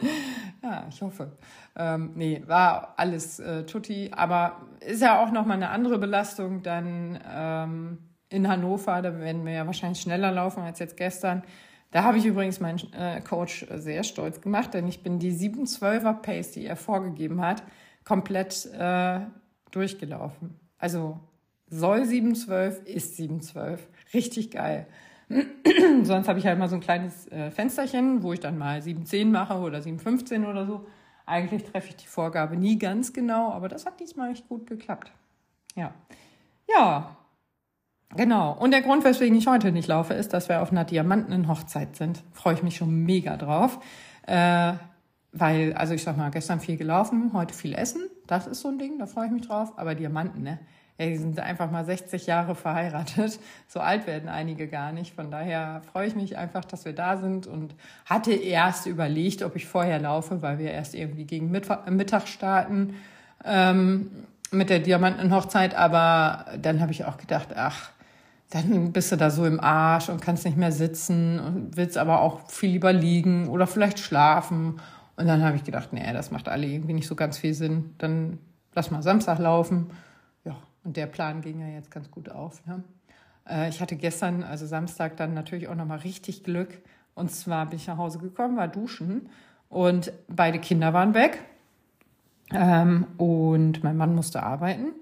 ja, 0.63 0.87
ich 0.89 1.01
hoffe. 1.03 1.33
Ähm, 1.77 2.13
nee, 2.15 2.43
war 2.47 2.95
alles 2.97 3.39
äh, 3.39 3.65
tutti. 3.65 4.11
Aber 4.13 4.61
ist 4.81 5.03
ja 5.03 5.23
auch 5.23 5.33
nochmal 5.33 5.57
eine 5.57 5.71
andere 5.71 5.99
Belastung 5.99 6.63
dann 6.63 7.19
ähm, 7.29 7.99
in 8.29 8.49
Hannover. 8.49 9.01
Da 9.03 9.19
werden 9.19 9.45
wir 9.45 9.53
ja 9.53 9.67
wahrscheinlich 9.67 10.01
schneller 10.01 10.31
laufen 10.31 10.63
als 10.63 10.79
jetzt 10.79 10.97
gestern. 10.97 11.43
Da 11.91 12.05
habe 12.05 12.19
ich 12.19 12.27
übrigens 12.27 12.61
meinen 12.61 12.81
äh, 12.93 13.23
Coach 13.23 13.67
sehr 13.77 14.05
stolz 14.05 14.43
gemacht, 14.43 14.75
denn 14.75 14.87
ich 14.87 15.03
bin 15.03 15.19
die 15.19 15.33
712er 15.33 16.21
Pace, 16.21 16.51
die 16.51 16.67
er 16.67 16.77
vorgegeben 16.77 17.41
hat, 17.41 17.63
komplett 18.05 18.67
äh, 18.75 19.21
durchgelaufen. 19.71 20.61
Also 20.79 21.19
soll 21.71 22.05
712, 22.05 22.85
ist 22.85 23.17
712. 23.17 23.89
Richtig 24.15 24.51
geil. 24.51 24.87
Sonst 26.03 26.29
habe 26.29 26.39
ich 26.39 26.47
halt 26.47 26.59
mal 26.59 26.69
so 26.69 26.77
ein 26.77 26.81
kleines 26.81 27.31
äh, 27.31 27.51
Fensterchen, 27.51 28.23
wo 28.23 28.33
ich 28.33 28.41
dann 28.41 28.57
mal 28.57 28.81
710 28.81 29.31
mache 29.31 29.59
oder 29.59 29.83
715 29.83 30.47
oder 30.47 30.67
so. 30.67 30.87
Eigentlich 31.27 31.65
treffe 31.65 31.89
ich 31.89 31.97
die 31.97 32.07
Vorgabe 32.07 32.57
nie 32.57 32.79
ganz 32.79 33.13
genau, 33.13 33.53
aber 33.53 33.69
das 33.69 33.85
hat 33.85 34.01
diesmal 34.01 34.31
echt 34.33 34.49
gut 34.49 34.67
geklappt. 34.67 35.13
Ja. 35.75 35.93
Ja. 36.69 37.17
Genau. 38.17 38.57
Und 38.59 38.71
der 38.71 38.81
Grund, 38.81 39.05
weswegen 39.05 39.37
ich 39.37 39.47
heute 39.47 39.71
nicht 39.71 39.89
laufe, 39.89 40.15
ist, 40.15 40.33
dass 40.33 40.49
wir 40.49 40.63
auf 40.63 40.71
einer 40.71 40.85
diamantenen 40.85 41.47
Hochzeit 41.47 41.97
sind. 41.97 42.23
Freue 42.33 42.55
ich 42.55 42.63
mich 42.63 42.77
schon 42.77 43.05
mega 43.05 43.37
drauf. 43.37 43.79
Äh, 44.27 44.73
weil, 45.33 45.75
also 45.75 45.93
ich 45.93 46.03
sag 46.03 46.17
mal, 46.17 46.31
gestern 46.31 46.61
viel 46.61 46.79
gelaufen, 46.79 47.33
heute 47.35 47.53
viel 47.53 47.75
essen. 47.75 48.03
Das 48.27 48.47
ist 48.47 48.63
so 48.63 48.69
ein 48.69 48.79
Ding, 48.79 48.99
da 48.99 49.05
freue 49.05 49.27
ich 49.27 49.33
mich 49.33 49.47
drauf. 49.47 49.75
Aber 49.77 49.95
Diamanten, 49.95 50.43
ne? 50.43 50.59
Ey, 50.99 51.11
die 51.11 51.17
sind 51.17 51.39
einfach 51.39 51.71
mal 51.71 51.85
60 51.85 52.27
Jahre 52.27 52.55
verheiratet. 52.55 53.39
So 53.71 53.81
alt 53.81 54.07
werden 54.07 54.31
einige 54.31 54.67
gar 54.67 54.93
nicht. 54.93 55.15
Von 55.15 55.31
daher 55.31 55.83
freue 55.93 56.07
ich 56.09 56.17
mich 56.17 56.39
einfach, 56.39 56.65
dass 56.65 56.87
wir 56.87 56.95
da 56.95 57.19
sind 57.19 57.47
und 57.47 57.75
hatte 58.07 58.33
erst 58.33 58.87
überlegt, 58.87 59.43
ob 59.43 59.57
ich 59.57 59.67
vorher 59.67 60.01
laufe, 60.01 60.41
weil 60.41 60.59
wir 60.59 60.71
erst 60.71 60.95
irgendwie 60.95 61.25
gegen 61.25 61.51
Mittag 61.51 62.29
starten 62.29 62.95
ähm, 63.45 64.11
mit 64.51 64.71
der 64.71 64.79
Diamantenhochzeit. 64.79 65.75
Aber 65.75 66.47
dann 66.61 66.81
habe 66.81 66.93
ich 66.93 67.05
auch 67.05 67.19
gedacht, 67.19 67.49
ach, 67.55 67.91
dann 68.51 68.93
bist 68.93 69.13
du 69.13 69.17
da 69.17 69.31
so 69.31 69.45
im 69.45 69.61
Arsch 69.61 70.09
und 70.09 70.23
kannst 70.23 70.47
nicht 70.47 70.57
mehr 70.57 70.73
sitzen 70.73 71.39
und 71.39 71.77
willst 71.77 71.99
aber 71.99 72.23
auch 72.23 72.49
viel 72.49 72.71
lieber 72.71 72.95
liegen 72.95 73.49
oder 73.49 73.67
vielleicht 73.67 73.99
schlafen. 73.99 74.81
Und 75.17 75.27
dann 75.27 75.45
habe 75.45 75.57
ich 75.57 75.65
gedacht, 75.65 75.93
nee, 75.93 76.11
das 76.15 76.31
macht 76.31 76.49
alle 76.49 76.67
irgendwie 76.67 76.95
nicht 76.95 77.07
so 77.07 77.15
ganz 77.15 77.37
viel 77.37 77.53
Sinn. 77.53 77.95
Dann 77.99 78.39
lass 78.75 78.91
mal 78.91 79.03
Samstag 79.03 79.39
laufen. 79.39 79.91
Und 80.89 80.97
der 80.97 81.07
Plan 81.07 81.43
ging 81.43 81.61
ja 81.61 81.67
jetzt 81.67 81.91
ganz 81.91 82.11
gut 82.11 82.31
auf. 82.31 82.65
Ne? 82.67 82.83
Äh, 83.47 83.69
ich 83.69 83.83
hatte 83.83 83.95
gestern, 83.95 84.43
also 84.43 84.65
Samstag, 84.65 85.19
dann 85.19 85.35
natürlich 85.35 85.69
auch 85.69 85.75
nochmal 85.75 85.99
richtig 85.99 86.45
Glück. 86.45 86.81
Und 87.15 87.31
zwar 87.31 87.67
bin 87.67 87.77
ich 87.77 87.87
nach 87.89 87.99
Hause 87.99 88.19
gekommen, 88.21 88.57
war 88.57 88.69
duschen 88.69 89.29
und 89.69 90.11
beide 90.29 90.59
Kinder 90.59 90.95
waren 90.95 91.13
weg. 91.13 91.45
Ähm, 92.55 93.07
und 93.19 93.85
mein 93.85 93.99
Mann 93.99 94.15
musste 94.15 94.43
arbeiten. 94.43 94.93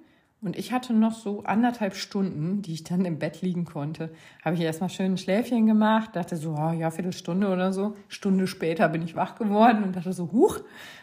Und 0.43 0.57
ich 0.57 0.71
hatte 0.73 0.93
noch 0.93 1.15
so 1.15 1.45
anderthalb 1.45 1.97
Stunden, 1.97 2.61
die 2.61 2.75
ich 2.75 2.85
dann 2.85 3.05
im 3.05 3.19
Bett 3.19 3.41
liegen 3.41 3.65
konnte. 3.65 4.11
Habe 4.45 4.55
ich 4.55 4.61
erstmal 4.61 4.91
schön 4.91 5.13
ein 5.13 5.19
Schläfchen 5.19 5.67
gemacht, 5.67 6.15
dachte 6.15 6.37
so, 6.37 6.55
oh, 6.59 6.73
ja, 6.73 6.91
Viertelstunde 6.91 7.49
oder 7.49 7.73
so. 7.73 7.97
Stunde 8.09 8.47
später 8.47 8.89
bin 8.89 9.03
ich 9.03 9.17
wach 9.17 9.35
geworden 9.37 9.83
und 9.83 9.97
dachte 9.97 10.13
so, 10.13 10.31
huch, 10.33 10.61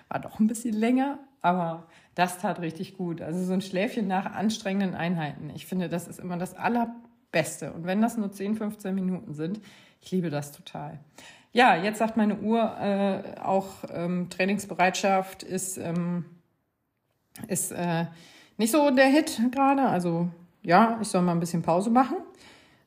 war 0.08 0.19
doch 0.19 0.39
ein 0.39 0.48
bisschen 0.48 0.76
länger, 0.76 1.17
aber 1.41 1.88
das 2.15 2.38
tat 2.38 2.62
richtig 2.62 2.96
gut. 2.96 3.22
Also 3.22 3.43
so 3.43 3.54
ein 3.54 3.62
Schläfchen 3.62 4.08
nach 4.08 4.26
anstrengenden 4.34 4.96
Einheiten. 4.96 5.50
Ich 5.56 5.65
finde, 5.65 5.89
das 5.89 6.08
ist 6.08 6.19
immer 6.19 6.38
das 6.38 6.56
Allerbeste. 6.56 7.74
Und 7.74 7.86
wenn 7.86 8.02
das 8.02 8.17
nur 8.17 8.32
10, 8.32 8.56
15 8.56 8.93
Minuten 8.93 9.34
sind, 9.34 9.60
ich 10.00 10.12
liebe 10.12 10.30
das 10.30 10.52
total. 10.52 11.00
Ja, 11.54 11.76
jetzt 11.76 12.00
sagt 12.00 12.17
meine 12.17 12.39
Uhr 12.39 12.78
äh, 12.80 13.39
auch 13.39 13.84
ähm, 13.91 14.30
Trainingsbereitschaft 14.30 15.43
ist, 15.43 15.78
ähm, 15.78 16.26
ist 17.48 17.72
äh, 17.72 18.06
nicht 18.58 18.72
so 18.72 18.89
der 18.92 19.08
Hit 19.08 19.42
gerade. 19.52 19.84
Also 19.84 20.30
ja, 20.62 20.98
ich 21.02 21.08
soll 21.08 21.22
mal 21.22 21.34
ein 21.34 21.39
bisschen 21.39 21.62
Pause 21.62 21.89
machen. 21.89 22.18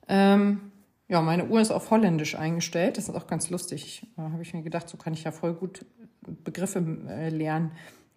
Ähm, 0.09 0.73
ja, 1.09 1.21
meine 1.21 1.47
Uhr 1.47 1.61
ist 1.61 1.71
auf 1.71 1.91
Holländisch 1.91 2.35
eingestellt. 2.35 2.97
Das 2.97 3.09
ist 3.09 3.15
auch 3.15 3.27
ganz 3.27 3.51
lustig. 3.51 4.07
Da 4.17 4.31
habe 4.31 4.43
ich 4.43 4.55
mir 4.55 4.63
gedacht, 4.63 4.89
so 4.89 4.97
kann 4.97 5.13
ich 5.13 5.25
ja 5.25 5.31
voll 5.31 5.55
gut 5.55 5.85
Begriffe 6.23 6.85
äh, 7.09 7.29
lernen, 7.29 7.73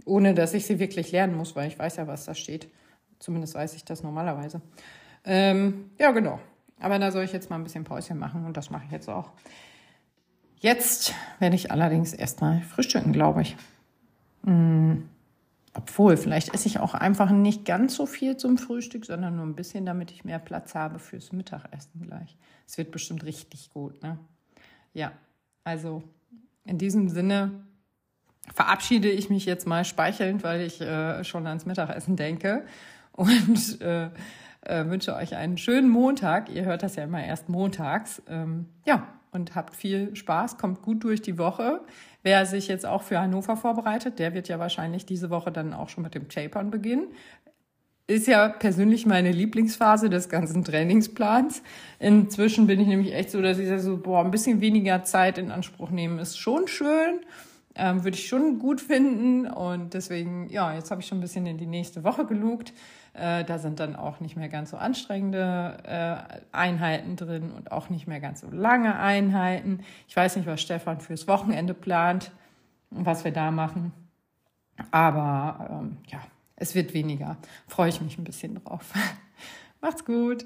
ohne 0.05 0.33
dass 0.33 0.53
ich 0.53 0.65
sie 0.65 0.79
wirklich 0.79 1.11
lernen 1.11 1.35
muss, 1.35 1.55
weil 1.55 1.67
ich 1.67 1.77
weiß 1.77 1.97
ja, 1.97 2.07
was 2.07 2.25
da 2.25 2.33
steht. 2.33 2.67
Zumindest 3.19 3.53
weiß 3.53 3.75
ich 3.75 3.85
das 3.85 4.01
normalerweise. 4.01 4.61
Ähm, 5.25 5.91
ja, 5.99 6.11
genau. 6.11 6.39
Aber 6.79 6.97
da 6.97 7.11
soll 7.11 7.23
ich 7.23 7.33
jetzt 7.33 7.49
mal 7.49 7.57
ein 7.57 7.63
bisschen 7.63 7.83
Päuschen 7.83 8.17
machen 8.17 8.45
und 8.45 8.55
das 8.55 8.69
mache 8.69 8.85
ich 8.85 8.91
jetzt 8.91 9.09
auch. 9.09 9.31
Jetzt 10.59 11.13
werde 11.39 11.55
ich 11.55 11.71
allerdings 11.71 12.13
erstmal 12.13 12.61
frühstücken, 12.61 13.13
glaube 13.13 13.41
ich. 13.41 13.57
Hm. 14.45 15.09
Obwohl, 15.79 16.17
vielleicht 16.17 16.53
esse 16.53 16.67
ich 16.67 16.81
auch 16.81 16.93
einfach 16.93 17.31
nicht 17.31 17.63
ganz 17.63 17.95
so 17.95 18.05
viel 18.05 18.35
zum 18.35 18.57
Frühstück, 18.57 19.05
sondern 19.05 19.37
nur 19.37 19.45
ein 19.45 19.55
bisschen, 19.55 19.85
damit 19.85 20.11
ich 20.11 20.25
mehr 20.25 20.37
Platz 20.37 20.75
habe 20.75 20.99
fürs 20.99 21.31
Mittagessen 21.31 22.01
gleich. 22.01 22.37
Es 22.67 22.77
wird 22.77 22.91
bestimmt 22.91 23.23
richtig 23.23 23.69
gut, 23.69 24.03
ne? 24.03 24.19
Ja, 24.91 25.13
also 25.63 26.03
in 26.65 26.79
diesem 26.79 27.07
Sinne 27.07 27.63
verabschiede 28.53 29.09
ich 29.09 29.29
mich 29.29 29.45
jetzt 29.45 29.67
mal 29.67 29.85
speichelnd, 29.85 30.43
weil 30.43 30.59
ich 30.59 30.81
äh, 30.81 31.23
schon 31.23 31.47
ans 31.47 31.65
Mittagessen 31.65 32.17
denke 32.17 32.65
und 33.13 33.79
äh, 33.81 34.09
äh, 34.59 34.85
wünsche 34.89 35.15
euch 35.15 35.37
einen 35.37 35.57
schönen 35.57 35.89
Montag. 35.89 36.49
Ihr 36.49 36.65
hört 36.65 36.83
das 36.83 36.97
ja 36.97 37.05
immer 37.05 37.23
erst 37.23 37.47
montags. 37.47 38.21
Ähm, 38.27 38.65
ja, 38.85 39.07
und 39.31 39.55
habt 39.55 39.75
viel 39.75 40.15
Spaß, 40.15 40.57
kommt 40.57 40.81
gut 40.81 41.03
durch 41.03 41.21
die 41.21 41.37
Woche. 41.37 41.81
Wer 42.23 42.45
sich 42.45 42.67
jetzt 42.67 42.85
auch 42.85 43.03
für 43.03 43.19
Hannover 43.19 43.55
vorbereitet, 43.55 44.19
der 44.19 44.33
wird 44.33 44.47
ja 44.47 44.59
wahrscheinlich 44.59 45.05
diese 45.05 45.29
Woche 45.29 45.51
dann 45.51 45.73
auch 45.73 45.89
schon 45.89 46.03
mit 46.03 46.15
dem 46.15 46.29
Tapern 46.29 46.71
beginnen. 46.71 47.07
Ist 48.07 48.27
ja 48.27 48.49
persönlich 48.49 49.05
meine 49.05 49.31
Lieblingsphase 49.31 50.09
des 50.09 50.29
ganzen 50.29 50.63
Trainingsplans. 50.63 51.61
Inzwischen 51.99 52.65
bin 52.65 52.79
ich 52.79 52.87
nämlich 52.87 53.13
echt 53.13 53.29
so, 53.29 53.41
dass 53.41 53.59
ich 53.59 53.69
so, 53.81 53.97
boah, 53.97 54.25
ein 54.25 54.31
bisschen 54.31 54.61
weniger 54.61 55.03
Zeit 55.03 55.37
in 55.37 55.51
Anspruch 55.51 55.91
nehmen 55.91 56.17
ist 56.17 56.37
schon 56.37 56.67
schön. 56.67 57.19
Ähm, 57.81 58.03
würde 58.03 58.17
ich 58.17 58.27
schon 58.27 58.59
gut 58.59 58.81
finden. 58.81 59.47
Und 59.47 59.93
deswegen, 59.93 60.49
ja, 60.49 60.73
jetzt 60.73 60.91
habe 60.91 61.01
ich 61.01 61.07
schon 61.07 61.19
ein 61.19 61.21
bisschen 61.21 61.45
in 61.45 61.57
die 61.57 61.65
nächste 61.65 62.03
Woche 62.03 62.25
gelugt. 62.25 62.73
Äh, 63.13 63.45
da 63.45 63.57
sind 63.57 63.79
dann 63.79 63.95
auch 63.95 64.19
nicht 64.19 64.35
mehr 64.35 64.49
ganz 64.49 64.71
so 64.71 64.77
anstrengende 64.77 65.77
äh, 65.83 66.55
Einheiten 66.55 67.15
drin 67.15 67.51
und 67.51 67.71
auch 67.71 67.89
nicht 67.89 68.05
mehr 68.05 68.19
ganz 68.19 68.41
so 68.41 68.47
lange 68.51 68.99
Einheiten. 68.99 69.79
Ich 70.07 70.15
weiß 70.15 70.35
nicht, 70.35 70.45
was 70.45 70.61
Stefan 70.61 70.99
fürs 70.99 71.27
Wochenende 71.27 71.73
plant 71.73 72.31
und 72.91 73.05
was 73.05 73.23
wir 73.23 73.31
da 73.31 73.49
machen. 73.49 73.93
Aber 74.91 75.69
ähm, 75.71 75.97
ja, 76.07 76.19
es 76.57 76.75
wird 76.75 76.93
weniger. 76.93 77.37
Freue 77.67 77.89
ich 77.89 78.01
mich 78.01 78.17
ein 78.17 78.25
bisschen 78.25 78.55
drauf. 78.55 78.93
Macht's 79.81 80.03
gut. 80.03 80.45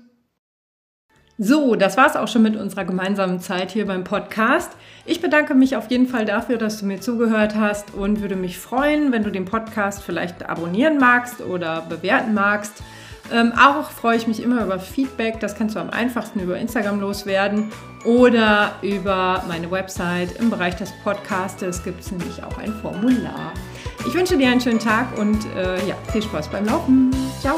So, 1.38 1.76
das 1.76 1.98
war's 1.98 2.16
auch 2.16 2.28
schon 2.28 2.44
mit 2.44 2.56
unserer 2.56 2.86
gemeinsamen 2.86 3.40
Zeit 3.40 3.72
hier 3.72 3.88
beim 3.88 4.04
Podcast. 4.04 4.72
Ich 5.06 5.20
bedanke 5.20 5.56
mich 5.56 5.76
auf 5.76 5.90
jeden 5.90 6.08
Fall 6.08 6.26
dafür, 6.26 6.58
dass 6.58 6.80
du 6.80 6.86
mir 6.86 7.02
zugehört 7.02 7.56
hast 7.56 7.96
und 7.96 8.22
würde 8.22 8.36
mich 8.36 8.60
freuen, 8.60 9.12
wenn 9.12 9.24
du 9.24 9.32
den 9.32 9.46
Podcast 9.46 10.04
vielleicht 10.04 10.48
abonnieren 10.48 11.00
magst 11.00 11.42
oder 11.42 11.82
bewerten 11.90 12.34
magst. 12.34 12.84
Ähm, 13.32 13.52
auch 13.54 13.90
freue 13.90 14.18
ich 14.18 14.28
mich 14.28 14.44
immer 14.44 14.64
über 14.64 14.80
Feedback. 14.80 15.40
Das 15.40 15.56
kannst 15.56 15.76
du 15.76 15.80
am 15.80 15.90
einfachsten 15.90 16.40
über 16.40 16.58
Instagram 16.58 17.00
loswerden 17.00 17.72
oder 18.06 18.74
über 18.82 19.44
meine 19.48 19.72
Website. 19.72 20.38
Im 20.40 20.50
Bereich 20.50 20.76
des 20.76 20.92
Podcastes 21.04 21.84
gibt 21.84 22.02
es 22.02 22.12
nämlich 22.12 22.44
auch 22.44 22.58
ein 22.60 22.74
Formular. 22.74 23.54
Ich 24.06 24.14
wünsche 24.14 24.38
dir 24.38 24.50
einen 24.50 24.62
schönen 24.62 24.80
Tag 24.80 25.18
und 25.18 25.40
äh, 25.56 25.88
ja, 25.88 25.96
viel 26.12 26.22
Spaß 26.22 26.50
beim 26.50 26.66
Laufen. 26.66 27.12
Ciao! 27.42 27.58